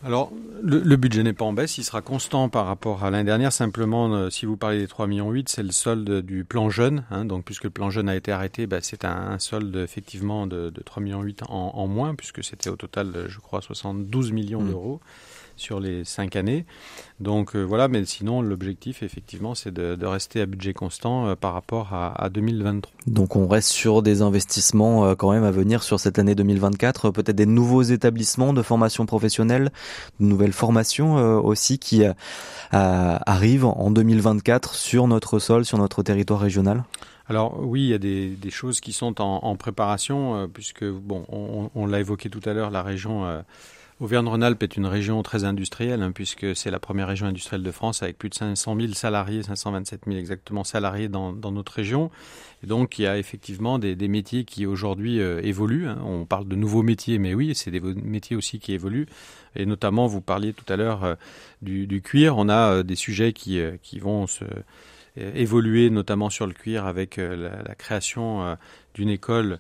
alors, 0.05 0.31
le, 0.63 0.97
budget 0.97 1.25
n'est 1.25 1.33
pas 1.33 1.45
en 1.45 1.53
baisse, 1.53 1.77
il 1.77 1.83
sera 1.83 2.03
constant 2.03 2.49
par 2.49 2.67
rapport 2.67 3.05
à 3.05 3.11
l'année 3.11 3.25
dernière. 3.25 3.53
Simplement, 3.53 4.13
euh, 4.15 4.31
si 4.31 4.47
vous 4.47 4.57
parlez 4.57 4.79
des 4.79 4.87
3,8 4.87 5.09
millions, 5.09 5.43
c'est 5.47 5.65
le 5.65 5.73
solde 5.73 6.21
du 6.21 6.45
plan 6.45 6.71
jeune. 6.71 7.05
Hein, 7.11 7.25
donc, 7.25 7.45
puisque 7.45 7.65
le 7.65 7.71
plan 7.71 7.91
jeune 7.91 8.09
a 8.09 8.15
été 8.15 8.31
arrêté, 8.31 8.69
bah, 8.69 8.79
c'est 8.81 9.05
un, 9.05 9.41
solde 9.41 9.75
effectivement 9.75 10.47
de, 10.47 10.71
de 10.71 10.81
3,8 10.83 11.03
millions 11.03 11.25
en, 11.49 11.73
en 11.75 11.87
moins, 11.89 12.15
puisque 12.15 12.45
c'était 12.45 12.71
au 12.71 12.77
total, 12.77 13.27
je 13.27 13.39
crois, 13.41 13.61
72 13.61 14.31
millions 14.31 14.63
mmh. 14.63 14.69
d'euros 14.69 15.01
sur 15.59 15.81
les 15.81 16.05
cinq 16.05 16.37
années. 16.37 16.65
Donc 17.21 17.57
euh, 17.57 17.63
voilà, 17.63 17.89
mais 17.89 18.05
sinon 18.05 18.43
l'objectif 18.43 19.03
effectivement 19.03 19.55
c'est 19.55 19.73
de, 19.73 20.07
rester 20.07 20.41
à 20.41 20.47
budget 20.47 20.73
constant 20.73 21.29
euh, 21.29 21.35
par 21.35 21.53
rapport 21.53 21.93
à, 21.93 22.29
2023. 22.31 22.93
Donc 23.07 23.37
on 23.37 23.49
reste 23.49 23.71
sur 23.71 24.03
des 24.03 24.23
investissements 24.23 25.05
euh, 25.05 25.15
quand 25.15 25.33
même 25.33 25.45
à 25.45 25.51
venir 25.51 25.83
sur 25.83 25.99
cette 25.99 26.19
année 26.19 26.35
2024, 26.35 27.11
peut-être 27.11 27.37
des 27.37 27.47
nouveaux 27.47 27.83
établissements 27.83 28.53
de 28.53 28.63
formation 28.63 29.05
professionnelle, 29.05 29.73
de 30.21 30.27
nouvelles 30.27 30.53
formations 30.53 31.17
aussi 31.45 31.79
qui 31.79 32.05
arrivent 32.71 33.65
en 33.65 33.91
2024 33.91 34.75
sur 34.75 35.09
notre 35.09 35.39
sol, 35.39 35.65
sur 35.65 35.79
notre 35.79 36.03
territoire 36.03 36.41
régional. 36.41 36.85
Alors 37.29 37.59
oui, 37.61 37.83
il 37.83 37.89
y 37.89 37.95
a 37.95 37.99
des, 37.99 38.51
choses 38.51 38.81
qui 38.81 38.93
sont 38.93 39.21
en, 39.21 39.57
préparation, 39.57 40.49
puisque 40.53 40.85
bon, 40.85 41.25
on, 41.29 41.71
on 41.75 41.87
l'a 41.87 42.01
évoqué 42.01 42.31
tout 42.31 42.41
à 42.45 42.53
l'heure, 42.53 42.71
la 42.71 42.83
région 42.83 43.43
Auvergne-Rhône-Alpes 44.01 44.63
est 44.63 44.77
une 44.77 44.87
région 44.87 45.25
très 45.25 45.43
industrielle, 45.43 46.03
hein, 46.03 46.13
puisque 46.13 46.55
c'est 46.55 46.71
la 46.71 46.79
première 46.79 47.09
région 47.09 47.27
industrielle 47.27 47.65
de 47.65 47.71
France 47.73 48.01
avec 48.05 48.17
plus 48.17 48.29
de 48.29 48.35
500 48.35 48.77
000 48.79 48.93
salariés, 48.93 49.43
527 49.43 50.03
000 50.07 50.17
exactement 50.17 50.63
salariés 50.63 51.09
dans, 51.09 51.33
notre 51.33 51.73
région. 51.73 52.13
Et 52.63 52.69
donc 52.69 53.01
il 53.01 53.03
y 53.03 53.07
a 53.09 53.19
effectivement 53.19 53.81
des, 53.81 53.97
métiers 54.09 54.45
qui 54.45 54.67
aujourd'hui 54.67 55.21
euh, 55.21 55.41
évoluent. 55.43 55.89
Hein. 55.89 55.99
On 56.05 56.27
parle 56.27 56.47
de 56.47 56.55
nouveaux 56.55 56.85
métiers, 56.85 57.19
mais 57.19 57.35
oui, 57.35 57.57
c'est 57.57 57.73
des 57.73 57.81
métiers 57.81 58.37
aussi 58.37 58.61
qui 58.61 58.73
évoluent. 58.73 59.07
Et 59.57 59.67
notamment, 59.67 60.07
vous 60.07 60.21
parliez 60.21 60.53
tout 60.53 60.73
à 60.73 60.77
l'heure 60.77 61.03
euh, 61.03 61.15
du, 61.61 62.01
cuir. 62.01 62.37
On 62.37 62.49
a 62.49 62.75
euh, 62.75 62.83
des 62.85 62.97
sujets 62.97 63.33
qui, 63.33 63.59
vont 63.99 64.29
se 64.29 64.45
évoluer, 65.17 65.91
notamment 65.91 66.31
sur 66.31 66.47
le 66.47 66.53
cuir, 66.53 66.87
avec 66.87 67.17
la, 67.17 67.75
création 67.75 68.57
d'une 68.95 69.09
école 69.09 69.59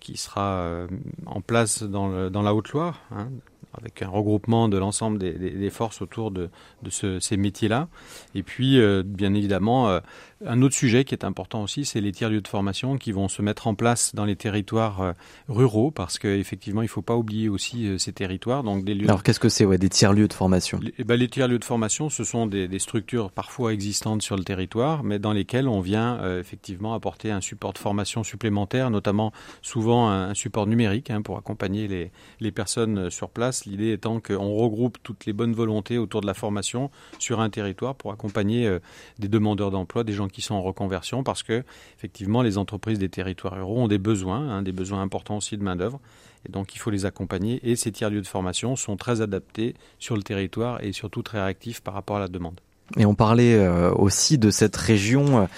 qui 0.00 0.16
sera 0.16 0.86
en 1.26 1.42
place 1.42 1.82
dans, 1.82 2.30
dans 2.30 2.40
la 2.40 2.54
Haute-Loire, 2.54 3.02
hein, 3.10 3.28
avec 3.78 4.02
un 4.02 4.08
regroupement 4.08 4.68
de 4.68 4.78
l'ensemble 4.78 5.18
des, 5.18 5.70
forces 5.70 6.02
autour 6.02 6.30
de, 6.30 6.50
de 6.82 6.90
ce, 6.90 7.18
ces 7.20 7.36
métiers-là. 7.36 7.88
Et 8.34 8.42
puis, 8.42 8.78
euh, 8.78 9.02
bien 9.04 9.34
évidemment, 9.34 9.88
euh, 9.88 10.00
un 10.44 10.62
autre 10.62 10.74
sujet 10.74 11.04
qui 11.04 11.14
est 11.14 11.24
important 11.24 11.62
aussi, 11.62 11.84
c'est 11.84 12.00
les 12.00 12.12
tiers-lieux 12.12 12.40
de 12.40 12.48
formation 12.48 12.98
qui 12.98 13.12
vont 13.12 13.28
se 13.28 13.42
mettre 13.42 13.66
en 13.66 13.74
place 13.74 14.14
dans 14.14 14.24
les 14.24 14.36
territoires 14.36 15.00
euh, 15.00 15.12
ruraux, 15.48 15.90
parce 15.90 16.18
qu'effectivement, 16.18 16.82
il 16.82 16.86
ne 16.86 16.90
faut 16.90 17.02
pas 17.02 17.16
oublier 17.16 17.48
aussi 17.48 17.98
ces 17.98 18.12
territoires. 18.12 18.62
Donc 18.62 18.84
des 18.84 18.94
lieux 18.94 19.08
Alors, 19.08 19.22
qu'est-ce 19.22 19.40
que 19.40 19.48
c'est 19.48 19.64
ouais, 19.64 19.78
des 19.78 19.88
tiers-lieux 19.88 20.28
de 20.28 20.32
formation? 20.32 20.78
Les, 20.82 20.94
eh 20.98 21.04
ben, 21.04 21.16
les 21.16 21.28
tiers-lieux 21.28 21.58
de 21.58 21.64
formation, 21.64 22.10
ce 22.10 22.24
sont 22.24 22.46
des, 22.46 22.68
des, 22.68 22.78
structures 22.78 23.30
parfois 23.30 23.72
existantes 23.72 24.22
sur 24.22 24.36
le 24.36 24.44
territoire, 24.44 25.04
mais 25.04 25.18
dans 25.18 25.32
lesquelles 25.32 25.68
on 25.68 25.80
vient 25.80 26.38
effectivement 26.38 26.94
apporter 26.94 27.30
un 27.30 27.40
support 27.40 27.72
de 27.72 27.78
formation 27.78 28.24
supplémentaire, 28.24 28.90
notamment 28.90 29.32
souvent 29.62 30.08
un, 30.08 30.30
un 30.30 30.34
support 30.34 30.66
numérique 30.66 31.10
hein, 31.10 31.22
pour 31.22 31.38
accompagner 31.38 31.88
les, 31.88 32.10
les 32.40 32.52
personnes 32.52 33.10
sur 33.10 33.30
place 33.30 33.64
L'idée 33.66 33.92
étant 33.92 34.20
qu'on 34.20 34.54
regroupe 34.54 34.98
toutes 35.02 35.26
les 35.26 35.32
bonnes 35.32 35.52
volontés 35.52 35.98
autour 35.98 36.20
de 36.20 36.26
la 36.26 36.34
formation 36.34 36.90
sur 37.18 37.40
un 37.40 37.50
territoire 37.50 37.94
pour 37.94 38.12
accompagner 38.12 38.66
euh, 38.66 38.78
des 39.18 39.28
demandeurs 39.28 39.70
d'emploi, 39.70 40.04
des 40.04 40.12
gens 40.12 40.23
qui 40.32 40.42
sont 40.42 40.54
en 40.54 40.62
reconversion, 40.62 41.22
parce 41.22 41.42
que 41.42 41.64
effectivement 41.96 42.42
les 42.42 42.58
entreprises 42.58 42.98
des 42.98 43.08
territoires 43.08 43.54
ruraux 43.54 43.80
ont 43.80 43.88
des 43.88 43.98
besoins, 43.98 44.48
hein, 44.48 44.62
des 44.62 44.72
besoins 44.72 45.02
importants 45.02 45.36
aussi 45.36 45.56
de 45.56 45.62
main 45.62 45.76
d'œuvre, 45.76 46.00
et 46.46 46.52
donc 46.52 46.74
il 46.74 46.78
faut 46.78 46.90
les 46.90 47.06
accompagner. 47.06 47.60
Et 47.68 47.76
ces 47.76 47.92
tiers 47.92 48.10
lieux 48.10 48.22
de 48.22 48.26
formation 48.26 48.76
sont 48.76 48.96
très 48.96 49.20
adaptés 49.20 49.74
sur 49.98 50.16
le 50.16 50.22
territoire 50.22 50.82
et 50.82 50.92
surtout 50.92 51.22
très 51.22 51.42
réactifs 51.42 51.80
par 51.80 51.94
rapport 51.94 52.16
à 52.16 52.20
la 52.20 52.28
demande. 52.28 52.60
Et 52.98 53.06
on 53.06 53.14
parlait 53.14 53.54
euh, 53.54 53.92
aussi 53.92 54.38
de 54.38 54.50
cette 54.50 54.76
région 54.76 55.48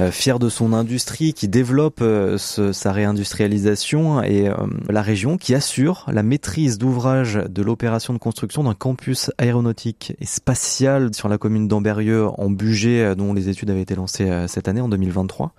euh, 0.00 0.10
fière 0.10 0.38
de 0.38 0.48
son 0.48 0.72
industrie 0.72 1.34
qui 1.34 1.46
développe 1.46 2.00
euh, 2.00 2.38
sa 2.38 2.92
réindustrialisation 2.92 4.22
et 4.22 4.50
la 4.88 5.02
région 5.02 5.36
qui 5.36 5.54
assure 5.54 6.06
la 6.10 6.22
maîtrise 6.22 6.78
d'ouvrage 6.78 7.38
de 7.48 7.62
l'opération 7.62 8.14
de 8.14 8.18
construction 8.18 8.64
d'un 8.64 8.74
campus 8.74 9.30
aéronautique 9.36 10.14
et 10.18 10.24
spatial 10.24 11.14
sur 11.14 11.28
la 11.28 11.38
commune 11.38 11.68
d'Amberieux 11.68 12.26
en 12.38 12.50
budget 12.50 13.14
dont 13.14 13.34
les 13.34 13.48
études 13.48 13.70
avaient 13.70 13.82
été 13.82 13.94
lancées 13.94 14.30
cette 14.48 14.66
année 14.66 14.80
en 14.80 14.88
2023. 14.88 15.52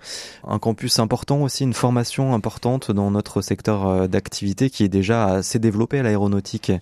Un 0.48 0.58
campus 0.58 0.98
important 0.98 1.42
aussi, 1.42 1.62
une 1.62 1.72
formation 1.72 2.34
importante 2.34 2.90
dans 2.90 3.10
notre 3.10 3.40
secteur 3.40 4.08
d'activité 4.08 4.68
qui 4.68 4.84
est 4.84 4.88
déjà 4.88 5.26
assez 5.26 5.58
développé 5.58 6.00
à 6.00 6.02
l'aéronautique 6.02 6.70
et 6.70 6.80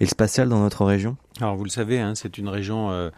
le 0.00 0.06
spatial 0.06 0.48
dans 0.48 0.60
notre 0.60 0.84
région. 0.84 1.16
Alors 1.42 1.56
vous 1.56 1.64
le 1.64 1.70
savez, 1.70 1.98
hein, 1.98 2.14
c'est 2.14 2.38
une 2.38 2.48
région 2.48 2.92
euh, 2.92 3.10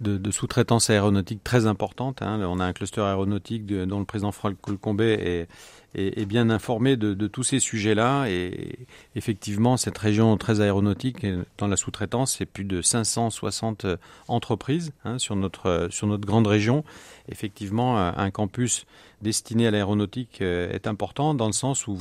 de, 0.00 0.30
sous-traitance 0.30 0.88
aéronautique 0.88 1.42
très 1.42 1.66
importante. 1.66 2.22
Hein. 2.22 2.40
On 2.46 2.60
a 2.60 2.64
un 2.64 2.72
cluster 2.72 3.00
aéronautique 3.00 3.66
dont 3.66 3.98
le 3.98 4.04
président 4.04 4.30
Franck 4.30 4.54
Colcombet 4.60 5.48
est, 5.94 6.24
bien 6.26 6.48
informé 6.48 6.96
de, 6.96 7.26
tous 7.26 7.42
ces 7.42 7.58
sujets-là. 7.58 8.26
Et 8.28 8.86
effectivement, 9.16 9.76
cette 9.76 9.98
région 9.98 10.36
très 10.36 10.60
aéronautique, 10.60 11.26
dans 11.58 11.66
la 11.66 11.76
sous-traitance, 11.76 12.36
c'est 12.38 12.46
plus 12.46 12.64
de 12.64 12.82
560 12.82 13.86
entreprises 14.28 14.92
hein, 15.04 15.18
sur, 15.18 15.34
notre, 15.34 15.88
sur 15.90 16.06
notre 16.06 16.24
grande 16.24 16.46
région. 16.46 16.84
Effectivement, 17.28 17.98
un 17.98 18.30
campus 18.30 18.86
destiné 19.22 19.68
à 19.68 19.70
l'aéronautique 19.70 20.40
euh, 20.42 20.70
est 20.70 20.86
important 20.86 21.34
dans 21.34 21.46
le 21.46 21.52
sens 21.52 21.86
où, 21.86 21.96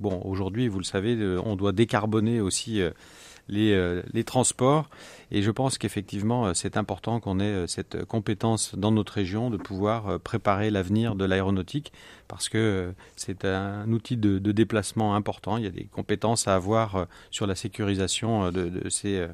bon, 0.00 0.20
aujourd'hui, 0.24 0.68
vous 0.68 0.78
le 0.78 0.84
savez, 0.84 1.14
euh, 1.14 1.40
on 1.44 1.56
doit 1.56 1.72
décarboner 1.72 2.40
aussi 2.40 2.80
euh, 2.80 2.90
les 3.48 4.24
transports. 4.24 4.88
Et 5.30 5.42
je 5.42 5.50
pense 5.50 5.78
qu'effectivement, 5.78 6.46
euh, 6.46 6.54
c'est 6.54 6.76
important 6.76 7.18
qu'on 7.18 7.40
ait 7.40 7.44
euh, 7.44 7.66
cette 7.66 8.04
compétence 8.04 8.74
dans 8.76 8.92
notre 8.92 9.14
région 9.14 9.50
de 9.50 9.56
pouvoir 9.56 10.20
préparer 10.20 10.70
l'avenir 10.70 11.16
de 11.16 11.24
l'aéronautique 11.24 11.92
parce 12.28 12.48
que 12.48 12.92
c'est 13.16 13.44
un 13.44 13.90
outil 13.90 14.16
de, 14.16 14.38
déplacement 14.52 15.16
important. 15.16 15.56
Il 15.56 15.64
y 15.64 15.66
a 15.66 15.70
des 15.70 15.84
compétences 15.84 16.46
à 16.46 16.54
avoir 16.54 17.06
sur 17.32 17.46
la 17.46 17.56
sécurisation 17.56 18.52
de, 18.52 18.68
de 18.68 18.88
ces 18.88 19.26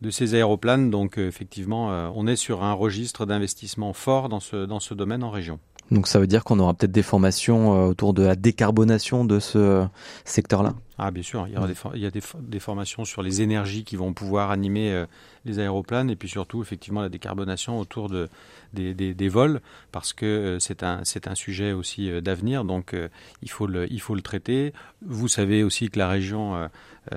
de 0.00 0.10
ces 0.10 0.34
aéroplanes. 0.34 0.90
Donc 0.90 1.18
effectivement, 1.18 1.88
on 2.14 2.26
est 2.26 2.36
sur 2.36 2.64
un 2.64 2.72
registre 2.72 3.26
d'investissement 3.26 3.92
fort 3.92 4.28
dans 4.28 4.40
ce, 4.40 4.64
dans 4.64 4.80
ce 4.80 4.94
domaine 4.94 5.22
en 5.22 5.30
région. 5.30 5.60
Donc 5.90 6.08
ça 6.08 6.18
veut 6.18 6.26
dire 6.26 6.44
qu'on 6.44 6.58
aura 6.58 6.74
peut-être 6.74 6.92
des 6.92 7.02
formations 7.02 7.88
autour 7.88 8.14
de 8.14 8.22
la 8.22 8.36
décarbonation 8.36 9.24
de 9.24 9.38
ce 9.38 9.86
secteur-là? 10.24 10.74
Ah 10.96 11.10
bien 11.10 11.24
sûr, 11.24 11.46
il 11.48 11.54
y, 11.54 11.56
aura 11.56 11.66
des, 11.66 11.74
il 11.94 12.00
y 12.00 12.06
a 12.06 12.10
des, 12.10 12.22
des, 12.40 12.60
formations 12.60 13.04
sur 13.04 13.22
les 13.22 13.42
énergies 13.42 13.82
qui 13.82 13.96
vont 13.96 14.12
pouvoir 14.12 14.52
animer 14.52 14.92
euh, 14.92 15.06
les 15.44 15.58
aéroplanes 15.58 16.08
et 16.08 16.14
puis 16.14 16.28
surtout 16.28 16.62
effectivement 16.62 17.02
la 17.02 17.08
décarbonation 17.08 17.80
autour 17.80 18.08
de, 18.08 18.28
des, 18.74 18.94
des, 18.94 19.12
des 19.12 19.28
vols 19.28 19.60
parce 19.90 20.12
que 20.12 20.24
euh, 20.24 20.58
c'est 20.60 20.84
un, 20.84 21.00
c'est 21.02 21.26
un 21.26 21.34
sujet 21.34 21.72
aussi 21.72 22.10
euh, 22.10 22.20
d'avenir 22.20 22.64
donc 22.64 22.94
il, 23.42 23.50
faut 23.50 23.66
le, 23.66 23.92
il 23.92 24.00
faut 24.00 24.14
le 24.14 24.22
traiter. 24.22 24.72
Vous 25.04 25.26
savez 25.26 25.64
aussi 25.64 25.90
que 25.90 25.98
la 25.98 26.08
région 26.08 26.68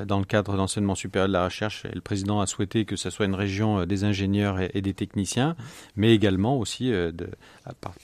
dans 0.06 0.20
le 0.20 0.26
cadre 0.26 0.58
d'enseignement 0.58 0.96
supérieur 0.96 1.28
de 1.28 1.34
la 1.34 1.46
recherche, 1.46 1.86
et 1.86 1.94
le 1.94 2.02
président 2.02 2.42
a 2.42 2.48
souhaité 2.48 2.86
que 2.86 2.96
ce 2.96 3.10
soit 3.10 3.26
une 3.26 3.36
région 3.36 3.86
des 3.86 4.04
ingénieurs 4.04 4.60
et, 4.60 4.82
des 4.82 4.94
techniciens, 4.94 5.56
mais 5.96 6.14
également 6.14 6.58
aussi 6.58 6.90
de, 6.90 7.30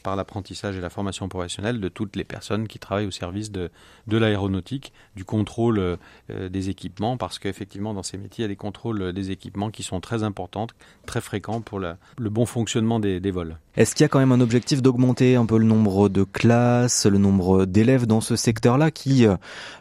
par, 0.04 0.15
l'apprentissage 0.15 0.78
et 0.78 0.82
la 0.82 0.89
formation 0.89 1.28
professionnelle 1.28 1.80
de 1.80 1.89
toutes 1.89 2.15
les 2.15 2.24
personnes 2.24 2.67
qui 2.67 2.80
travaillent 2.80 3.08
au 3.08 3.12
service 3.12 3.52
de, 3.52 3.69
de 4.08 4.17
l'aéronautique, 4.17 4.93
du 5.15 5.26
contrôle 5.26 5.98
des 6.30 6.69
équipements, 6.69 7.17
parce 7.17 7.39
qu'effectivement 7.39 7.93
dans 7.93 8.04
ces 8.04 8.17
métiers, 8.17 8.43
il 8.43 8.46
y 8.46 8.52
a 8.52 8.54
des 8.54 8.56
contrôles 8.56 9.13
des 9.13 9.32
équipements 9.32 9.72
qui 9.72 9.84
sont 9.84 10.00
très 10.00 10.24
importants, 10.24 10.67
très 11.06 11.22
fréquents 11.22 11.62
pour 11.62 11.80
le 11.80 11.98
bon 12.17 12.46
fonctionnement 12.46 13.00
des, 13.00 13.19
des 13.19 13.32
vols. 13.32 13.58
Est-ce 13.76 13.96
qu'il 13.96 14.04
y 14.04 14.06
a 14.06 14.08
quand 14.08 14.19
même 14.19 14.32
un 14.32 14.39
objectif 14.39 14.84
d'augmenter 14.84 15.36
un 15.36 15.48
peu 15.48 15.58
le 15.58 15.65
nombre 15.65 16.08
de 16.08 16.24
classes, 16.24 17.08
le 17.08 17.17
nombre 17.17 17.65
d'élèves 17.65 18.06
dans 18.06 18.22
ce 18.22 18.36
secteur-là 18.36 18.91
qui 18.91 19.26
euh, 19.26 19.36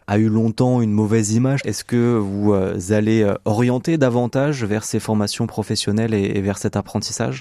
a 0.06 0.16
eu 0.16 0.28
longtemps 0.28 0.80
une 0.80 0.92
mauvaise 0.92 1.32
image? 1.34 1.60
Que 1.92 2.16
vous 2.16 2.54
euh, 2.54 2.78
allez 2.88 3.22
euh, 3.22 3.34
orienter 3.44 3.98
davantage 3.98 4.64
vers 4.64 4.82
ces 4.82 4.98
formations 4.98 5.46
professionnelles 5.46 6.14
et 6.14 6.40
vers 6.40 6.56
cet 6.56 6.74
apprentissage? 6.74 7.40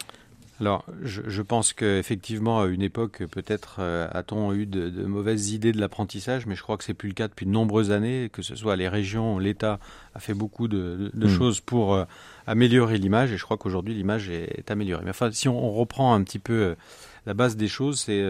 Alors, 0.60 0.84
je, 1.02 1.22
je 1.26 1.42
pense 1.42 1.72
qu'effectivement, 1.72 2.62
à 2.62 2.68
une 2.68 2.82
époque, 2.82 3.24
peut-être 3.32 3.80
a-t-on 3.80 4.54
eu 4.54 4.68
de, 4.68 5.06
mauvaises 5.06 5.52
idées 5.52 5.72
de 5.72 5.80
l'apprentissage, 5.80 6.46
mais 6.46 6.56
je 6.56 6.62
crois 6.62 6.78
que 6.78 6.84
c'est 6.84 6.94
plus 6.94 7.08
le 7.08 7.16
cas 7.16 7.30
depuis 7.30 7.48
de 7.48 7.52
nombreuses 7.52 7.90
années, 7.90 8.30
que 8.32 8.44
ce 8.44 8.56
soit 8.56 8.76
les 8.76 8.88
régions, 8.88 9.40
l'État 9.40 9.80
a 10.14 10.20
fait 10.20 10.36
beaucoup 10.36 10.68
de, 10.68 11.10
de, 11.14 11.26
mmh. 11.26 11.30
choses 11.30 11.62
pour 11.62 12.06
améliorer 12.46 13.00
l'image, 13.00 13.32
et 13.32 13.38
je 13.38 13.44
crois 13.44 13.58
qu'aujourd'hui 13.58 13.96
l'image 13.96 14.30
est, 14.30 14.70
améliorée. 14.70 15.04
Mais 15.04 15.10
enfin, 15.10 15.32
si 15.32 15.50
on, 15.50 15.72
reprend 15.72 16.14
un 16.14 16.22
petit 16.24 16.38
peu 16.38 16.76
la 17.26 17.34
base 17.34 17.56
des 17.56 17.68
choses, 17.68 18.02
c'est 18.02 18.24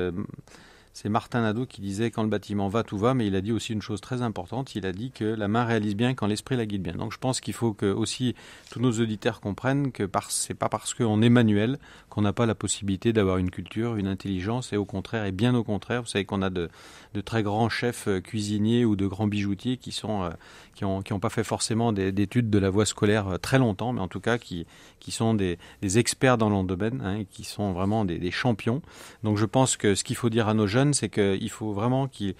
c'est 0.93 1.09
Martin 1.09 1.41
Nadeau 1.41 1.65
qui 1.65 1.81
disait 1.81 2.11
quand 2.11 2.23
le 2.23 2.29
bâtiment 2.29 2.67
va, 2.67 2.83
tout 2.83 2.97
va, 2.97 3.13
mais 3.13 3.27
il 3.27 3.35
a 3.35 3.41
dit 3.41 3.51
aussi 3.51 3.73
une 3.73 3.81
chose 3.81 4.01
très 4.01 4.21
importante, 4.21 4.75
il 4.75 4.85
a 4.85 4.91
dit 4.91 5.11
que 5.11 5.25
la 5.25 5.47
main 5.47 5.63
réalise 5.63 5.95
bien 5.95 6.13
quand 6.13 6.27
l'esprit 6.27 6.57
la 6.57 6.65
guide 6.65 6.81
bien. 6.81 6.95
Donc 6.95 7.13
je 7.13 7.17
pense 7.17 7.39
qu'il 7.39 7.53
faut 7.53 7.73
que 7.73 7.85
aussi 7.85 8.35
tous 8.69 8.79
nos 8.79 8.91
auditeurs 8.91 9.39
comprennent 9.39 9.91
que 9.91 10.09
c'est 10.29 10.53
pas 10.53 10.69
parce 10.69 10.93
qu'on 10.93 11.21
est 11.21 11.29
manuel 11.29 11.79
qu'on 12.09 12.21
n'a 12.21 12.33
pas 12.33 12.45
la 12.45 12.55
possibilité 12.55 13.13
d'avoir 13.13 13.37
une 13.37 13.49
culture, 13.49 13.95
une 13.95 14.07
intelligence, 14.07 14.73
et 14.73 14.77
au 14.77 14.83
contraire, 14.83 15.25
et 15.25 15.31
bien 15.31 15.55
au 15.55 15.63
contraire, 15.63 16.01
vous 16.01 16.07
savez 16.07 16.25
qu'on 16.25 16.41
a 16.41 16.49
de, 16.49 16.69
très 17.23 17.41
grands 17.41 17.69
chefs 17.69 18.07
euh, 18.07 18.19
cuisiniers 18.19 18.83
ou 18.83 18.95
de 18.95 19.07
grands 19.07 19.27
bijoutiers 19.27 19.77
qui 19.77 19.91
sont 19.91 20.23
euh, 20.23 20.29
qui 20.75 20.83
ont 20.83 21.01
qui 21.01 21.13
ont 21.13 21.19
pas 21.19 21.29
fait 21.29 21.43
forcément 21.43 21.93
d'études 21.93 22.49
de 22.49 22.59
la 22.59 22.69
voie 22.69 22.85
scolaire 22.85 23.27
euh, 23.27 23.37
très 23.37 23.59
longtemps, 23.59 23.93
mais 23.93 24.01
en 24.01 24.07
tout 24.07 24.19
cas 24.19 24.37
qui 24.37 24.65
qui 24.99 25.11
sont 25.11 25.33
des, 25.33 25.57
experts 25.81 26.37
dans 26.37 26.49
leur 26.49 26.63
domaine 26.63 27.01
hein, 27.03 27.15
et 27.15 27.25
qui 27.25 27.43
sont 27.43 27.71
vraiment 27.71 28.05
des 28.05 28.31
champions. 28.31 28.81
Donc 29.23 29.37
je 29.37 29.45
pense 29.45 29.77
que 29.77 29.95
ce 29.95 30.03
qu'il 30.03 30.15
faut 30.15 30.29
dire 30.29 30.47
à 30.47 30.53
nos 30.53 30.67
jeunes 30.67 30.80
c'est 30.93 31.09
qu'il 31.09 31.49
faut 31.49 31.71
vraiment 31.71 32.07
qu'il 32.07 32.35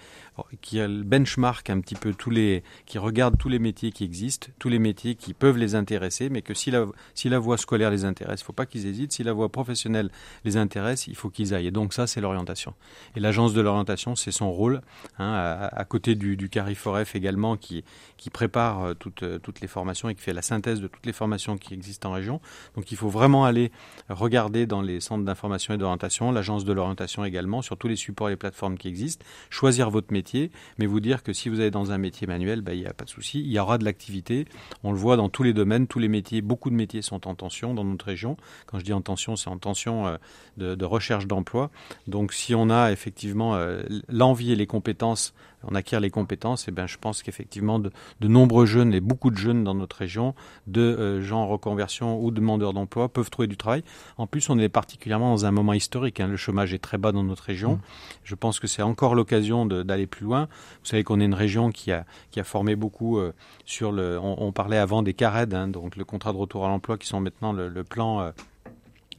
y 0.72 0.78
ait 0.78 0.88
le 0.88 1.02
benchmark 1.02 1.68
un 1.70 1.80
petit 1.80 1.94
peu 1.94 2.12
tous 2.14 2.30
les, 2.30 2.62
qui 2.86 2.98
regarde 2.98 3.38
tous 3.38 3.48
les 3.48 3.58
métiers 3.58 3.92
qui 3.92 4.04
existent, 4.04 4.48
tous 4.58 4.68
les 4.68 4.78
métiers 4.78 5.14
qui 5.14 5.34
peuvent 5.34 5.56
les 5.56 5.74
intéresser, 5.74 6.28
mais 6.28 6.42
que 6.42 6.54
si 6.54 6.70
la, 6.70 6.86
si 7.14 7.28
la 7.28 7.38
voie 7.38 7.56
scolaire 7.56 7.90
les 7.90 8.04
intéresse, 8.04 8.40
il 8.40 8.44
ne 8.44 8.46
faut 8.46 8.52
pas 8.52 8.66
qu'ils 8.66 8.86
hésitent. 8.86 9.12
Si 9.12 9.22
la 9.22 9.32
voie 9.32 9.48
professionnelle 9.50 10.10
les 10.44 10.56
intéresse, 10.56 11.06
il 11.06 11.14
faut 11.14 11.30
qu'ils 11.30 11.54
aillent. 11.54 11.68
Et 11.68 11.70
donc 11.70 11.92
ça, 11.92 12.06
c'est 12.06 12.20
l'orientation. 12.20 12.74
Et 13.16 13.20
l'agence 13.20 13.54
de 13.54 13.60
l'orientation, 13.60 14.16
c'est 14.16 14.30
son 14.32 14.50
rôle, 14.50 14.82
hein, 15.18 15.68
à, 15.72 15.84
côté 15.84 16.14
du, 16.14 16.36
du 16.36 16.48
CARIFOREF 16.48 17.14
également, 17.14 17.56
qui, 17.56 17.84
qui 18.16 18.30
prépare 18.30 18.84
euh, 18.84 18.94
toutes, 18.94 19.22
euh, 19.22 19.38
toutes 19.38 19.60
les 19.60 19.68
formations 19.68 20.08
et 20.08 20.14
qui 20.14 20.22
fait 20.22 20.32
la 20.32 20.42
synthèse 20.42 20.80
de 20.80 20.86
toutes 20.86 21.06
les 21.06 21.12
formations 21.12 21.56
qui 21.56 21.74
existent 21.74 22.10
en 22.10 22.12
région. 22.12 22.40
Donc 22.74 22.92
il 22.92 22.96
faut 22.96 23.08
vraiment 23.08 23.44
aller 23.44 23.72
regarder 24.08 24.66
dans 24.66 24.82
les 24.82 25.00
centres 25.00 25.24
d'information 25.24 25.74
et 25.74 25.76
d'orientation, 25.76 26.32
l'agence 26.32 26.64
de 26.64 26.72
l'orientation 26.72 27.24
également, 27.24 27.62
sur 27.62 27.76
tous 27.76 27.88
les 27.88 27.96
supports 27.96 28.30
les 28.32 28.36
plateformes 28.36 28.76
qui 28.76 28.88
existent, 28.88 29.24
choisir 29.50 29.90
votre 29.90 30.12
métier, 30.12 30.50
mais 30.78 30.86
vous 30.86 31.00
dire 31.00 31.22
que 31.22 31.32
si 31.32 31.48
vous 31.48 31.60
allez 31.60 31.70
dans 31.70 31.92
un 31.92 31.98
métier 31.98 32.26
manuel, 32.26 32.60
bah, 32.60 32.74
il 32.74 32.80
n'y 32.80 32.86
a 32.86 32.92
pas 32.92 33.04
de 33.04 33.10
souci, 33.10 33.40
il 33.40 33.52
y 33.52 33.58
aura 33.58 33.78
de 33.78 33.84
l'activité. 33.84 34.46
On 34.82 34.92
le 34.92 34.98
voit 34.98 35.16
dans 35.16 35.28
tous 35.28 35.42
les 35.42 35.52
domaines, 35.52 35.86
tous 35.86 35.98
les 35.98 36.08
métiers, 36.08 36.42
beaucoup 36.42 36.70
de 36.70 36.74
métiers 36.74 37.02
sont 37.02 37.26
en 37.28 37.34
tension 37.34 37.74
dans 37.74 37.84
notre 37.84 38.04
région. 38.04 38.36
Quand 38.66 38.78
je 38.78 38.84
dis 38.84 38.92
en 38.92 39.02
tension, 39.02 39.36
c'est 39.36 39.48
en 39.48 39.58
tension 39.58 40.06
euh, 40.06 40.16
de, 40.56 40.84
recherche 40.84 41.26
d'emploi. 41.26 41.70
Donc 42.06 42.32
si 42.32 42.54
on 42.54 42.70
a 42.70 42.90
effectivement 42.92 43.54
euh, 43.54 43.82
l'envie 44.08 44.52
et 44.52 44.56
les 44.56 44.66
compétences 44.66 45.32
on 45.64 45.74
acquiert 45.74 46.00
les 46.00 46.10
compétences, 46.10 46.68
et 46.68 46.70
bien 46.70 46.86
je 46.86 46.98
pense 46.98 47.22
qu'effectivement 47.22 47.78
de, 47.78 47.90
nombreux 48.20 48.66
jeunes 48.66 48.94
et 48.94 49.00
beaucoup 49.00 49.30
de 49.30 49.36
jeunes 49.36 49.64
dans 49.64 49.74
notre 49.74 49.96
région, 49.96 50.34
de 50.66 50.80
euh, 50.80 51.22
gens 51.22 51.42
en 51.42 51.48
reconversion 51.48 52.22
ou 52.22 52.30
demandeurs 52.30 52.72
d'emploi 52.72 53.08
peuvent 53.08 53.30
trouver 53.30 53.48
du 53.48 53.56
travail. 53.56 53.84
En 54.16 54.26
plus, 54.26 54.48
on 54.50 54.58
est 54.58 54.68
particulièrement 54.68 55.30
dans 55.30 55.46
un 55.46 55.50
moment 55.50 55.72
historique. 55.72 56.20
Hein. 56.20 56.28
Le 56.28 56.36
chômage 56.36 56.72
est 56.74 56.78
très 56.78 56.98
bas 56.98 57.12
dans 57.12 57.22
notre 57.22 57.44
région. 57.44 57.74
Mmh. 57.74 57.80
Je 58.24 58.34
pense 58.34 58.60
que 58.60 58.66
c'est 58.66 58.82
encore 58.82 59.14
l'occasion 59.14 59.66
d'aller 59.66 60.06
plus 60.06 60.24
loin. 60.24 60.48
Vous 60.82 60.86
savez 60.86 61.04
qu'on 61.04 61.20
est 61.20 61.24
une 61.24 61.34
région 61.34 61.70
qui 61.70 61.92
a, 61.92 62.04
qui 62.30 62.40
a 62.40 62.44
formé 62.44 62.76
beaucoup 62.76 63.18
euh, 63.18 63.32
sur 63.64 63.92
le. 63.92 64.18
On, 64.20 64.52
parlait 64.52 64.76
avant 64.76 65.02
des 65.02 65.14
CARED, 65.14 65.54
hein, 65.54 65.68
donc 65.68 65.96
le 65.96 66.04
contrat 66.04 66.32
de 66.32 66.36
retour 66.36 66.66
à 66.66 66.68
l'emploi, 66.68 66.98
qui 66.98 67.06
sont 67.06 67.20
maintenant 67.20 67.52
le, 67.52 67.84
plan. 67.84 68.32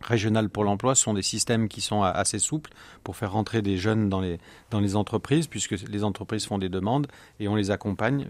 Régionales 0.03 0.49
pour 0.49 0.63
l'emploi 0.63 0.95
sont 0.95 1.13
des 1.13 1.21
systèmes 1.21 1.67
qui 1.67 1.81
sont 1.81 2.03
assez 2.03 2.39
souples 2.39 2.71
pour 3.03 3.15
faire 3.15 3.31
rentrer 3.31 3.61
des 3.61 3.77
jeunes 3.77 4.09
dans 4.09 4.21
les, 4.21 4.39
dans 4.69 4.79
les 4.79 4.95
entreprises, 4.95 5.47
puisque 5.47 5.71
les 5.71 6.03
entreprises 6.03 6.45
font 6.45 6.57
des 6.57 6.69
demandes 6.69 7.07
et 7.39 7.47
on 7.47 7.55
les 7.55 7.71
accompagne. 7.71 8.27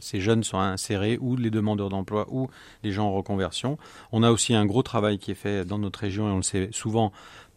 Ces 0.00 0.20
jeunes 0.20 0.42
sont 0.42 0.58
insérés 0.58 1.18
ou 1.20 1.36
les 1.36 1.50
demandeurs 1.50 1.88
d'emploi 1.88 2.26
ou 2.30 2.48
les 2.82 2.92
gens 2.92 3.06
en 3.06 3.12
reconversion. 3.12 3.78
On 4.10 4.22
a 4.22 4.30
aussi 4.30 4.54
un 4.54 4.66
gros 4.66 4.82
travail 4.82 5.18
qui 5.18 5.30
est 5.30 5.36
fait 5.36 5.64
dans 5.64 5.78
notre 5.78 6.00
région 6.00 6.28
et 6.28 6.32
on 6.32 6.36
le 6.36 6.42
sait 6.42 6.68
souvent 6.72 7.12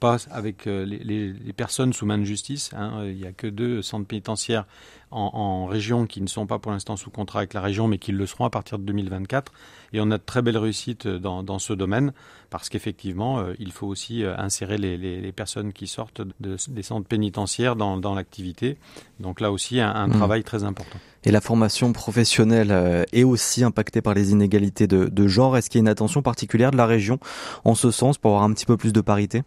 pas 0.05 0.17
avec 0.31 0.67
euh, 0.67 0.85
les, 0.85 1.33
les, 1.33 1.53
personnes 1.53 1.91
sous 1.93 2.05
main 2.05 2.17
de 2.17 2.23
justice. 2.23 2.69
Hein. 2.75 3.05
Il 3.05 3.15
n'y 3.15 3.25
a 3.25 3.31
que 3.31 3.47
deux 3.47 3.81
centres 3.81 4.05
pénitentiaires 4.05 4.65
en, 5.09 5.31
en, 5.33 5.65
région 5.65 6.05
qui 6.05 6.21
ne 6.21 6.27
sont 6.27 6.45
pas 6.45 6.59
pour 6.59 6.71
l'instant 6.71 6.95
sous 6.95 7.09
contrat 7.09 7.39
avec 7.39 7.53
la 7.53 7.61
région, 7.61 7.87
mais 7.87 7.97
qui 7.97 8.11
le 8.11 8.25
seront 8.25 8.45
à 8.45 8.49
partir 8.51 8.77
de 8.77 8.83
2024. 8.83 9.51
Et 9.93 9.99
on 9.99 10.11
a 10.11 10.17
de 10.17 10.23
très 10.23 10.41
belles 10.41 10.57
réussites 10.57 11.07
dans, 11.07 11.41
dans 11.41 11.57
ce 11.57 11.73
domaine, 11.73 12.13
parce 12.49 12.69
qu'effectivement, 12.69 13.39
euh, 13.39 13.53
il 13.57 13.71
faut 13.71 13.87
aussi 13.87 14.23
euh, 14.23 14.37
insérer 14.37 14.77
les, 14.77 14.97
les, 14.97 15.31
personnes 15.31 15.73
qui 15.73 15.87
sortent 15.87 16.21
de, 16.39 16.57
des 16.67 16.83
centres 16.83 17.07
pénitentiaires 17.07 17.75
dans, 17.75 17.97
dans 17.97 18.13
l'activité. 18.13 18.77
Donc 19.19 19.41
là 19.41 19.51
aussi, 19.51 19.79
un, 19.79 19.89
un 19.89 20.07
mmh. 20.07 20.11
travail 20.11 20.43
très 20.43 20.63
important. 20.63 20.99
Et 21.23 21.31
la 21.31 21.41
formation 21.41 21.91
professionnelle 21.93 23.05
est 23.11 23.23
aussi 23.23 23.63
impactée 23.63 24.01
par 24.01 24.13
les 24.13 24.31
inégalités 24.31 24.85
de, 24.85 25.05
de 25.05 25.27
genre. 25.27 25.57
Est-ce 25.57 25.71
qu'il 25.71 25.79
y 25.79 25.81
a 25.81 25.83
une 25.83 25.87
attention 25.87 26.21
particulière 26.21 26.69
de 26.69 26.77
la 26.77 26.85
région 26.85 27.19
en 27.63 27.73
ce 27.73 27.89
sens 27.89 28.19
pour 28.19 28.31
avoir 28.31 28.43
un 28.43 28.53
petit 28.53 28.67
peu 28.67 28.77
plus 28.77 28.93
de 28.93 29.01
parité? 29.01 29.41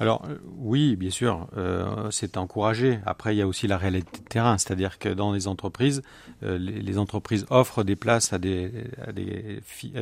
Alors 0.00 0.24
euh, 0.24 0.38
oui, 0.56 0.96
bien 0.96 1.10
sûr, 1.10 1.46
euh, 1.58 2.10
c'est 2.10 2.38
encouragé. 2.38 3.00
Après, 3.04 3.34
il 3.34 3.38
y 3.38 3.42
a 3.42 3.46
aussi 3.46 3.66
la 3.66 3.76
réalité 3.76 4.20
de 4.20 4.24
terrain, 4.24 4.56
c'est-à-dire 4.56 4.98
que 4.98 5.10
dans 5.10 5.30
les 5.30 5.46
entreprises, 5.46 6.00
euh, 6.42 6.56
les, 6.58 6.96
entreprises 6.96 7.44
offrent 7.50 7.84
des 7.84 7.96
places 7.96 8.32
à 8.32 8.38
des, 8.38 8.72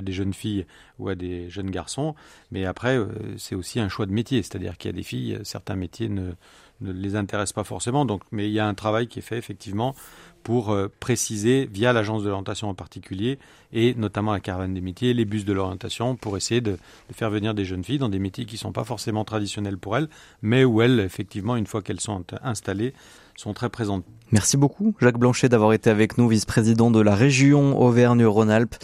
jeunes 0.07 0.33
filles 0.33 0.67
ou 1.01 1.09
à 1.09 1.17
des 1.17 1.51
jeunes 1.51 1.71
garçons, 1.71 2.15
mais 2.53 2.65
après, 2.65 2.97
c'est 3.39 3.57
aussi 3.57 3.81
un 3.81 3.89
choix 3.89 4.07
de 4.07 4.13
métier, 4.13 4.41
c'est-à-dire 4.43 4.79
qu'il 4.79 4.89
y 4.89 4.95
a 4.95 4.97
des 4.97 5.03
filles, 5.03 5.41
certains 5.43 5.77
métiers 5.77 6.09
ne, 6.09 6.33
ne 6.81 6.93
les 6.93 7.17
intéressent 7.17 7.55
pas 7.55 7.65
forcément. 7.65 8.05
Donc, 8.05 8.23
mais 8.31 8.49
il 8.49 8.53
y 8.53 8.61
a 8.61 8.67
un 8.67 8.75
travail 8.75 9.09
qui 9.09 9.19
est 9.19 9.23
fait 9.23 9.39
effectivement 9.39 9.95
pour 10.43 10.71
euh, 10.71 10.89
préciser, 11.01 11.69
via 11.71 11.93
l'agence 11.93 12.23
de 12.23 12.29
l'orientation 12.29 12.69
en 12.69 12.75
particulier, 12.75 13.39
et 13.73 13.95
notamment 13.95 14.33
la 14.33 14.41
caravane 14.41 14.73
des 14.73 14.81
métiers, 14.81 15.13
les 15.13 15.25
bus 15.25 15.45
de 15.45 15.53
l'orientation, 15.53 16.17
pour 16.17 16.37
essayer 16.37 16.61
de, 16.61 16.79
faire 17.13 17.31
venir 17.31 17.55
des 17.55 17.65
jeunes 17.65 17.85
filles 17.85 17.99
dans 17.99 18.09
des 18.09 18.19
métiers 18.19 18.47
qui 18.47 18.55
ne 18.55 18.61
sont 18.61 18.73
pas 18.73 18.85
forcément 18.85 19.25
traditionnels 19.25 19.77
pour 19.77 19.97
elles, 19.97 20.09
mais 20.41 20.65
où 20.65 20.81
elles, 20.81 21.01
effectivement, 21.01 21.57
une 21.57 21.67
fois 21.67 21.83
qu'elles 21.83 22.01
sont 22.01 22.25
installées, 22.43 22.95
sont 23.37 23.53
très 23.53 23.69
présentes. 23.69 24.05
Merci 24.33 24.57
beaucoup, 24.57 24.95
Jacques 25.01 25.19
Blanchet, 25.19 25.49
d'avoir 25.49 25.73
été 25.73 25.91
avec 25.91 26.19
nous, 26.19 26.29
vice-président 26.29 26.91
de 26.91 27.01
la 27.01 27.15
région 27.15 27.81
Auvergne-Rhône-Alpes 27.81 28.77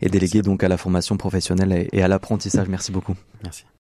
et 0.00 0.08
délégué 0.08 0.42
donc 0.42 0.64
à 0.64 0.68
la 0.68 0.76
formation 0.76 1.16
professionnelle 1.16 1.88
et 1.92 2.02
à 2.02 2.08
l'apprentissage. 2.08 2.68
Merci 2.68 2.90
beaucoup. 2.90 3.14
Merci. 3.42 3.64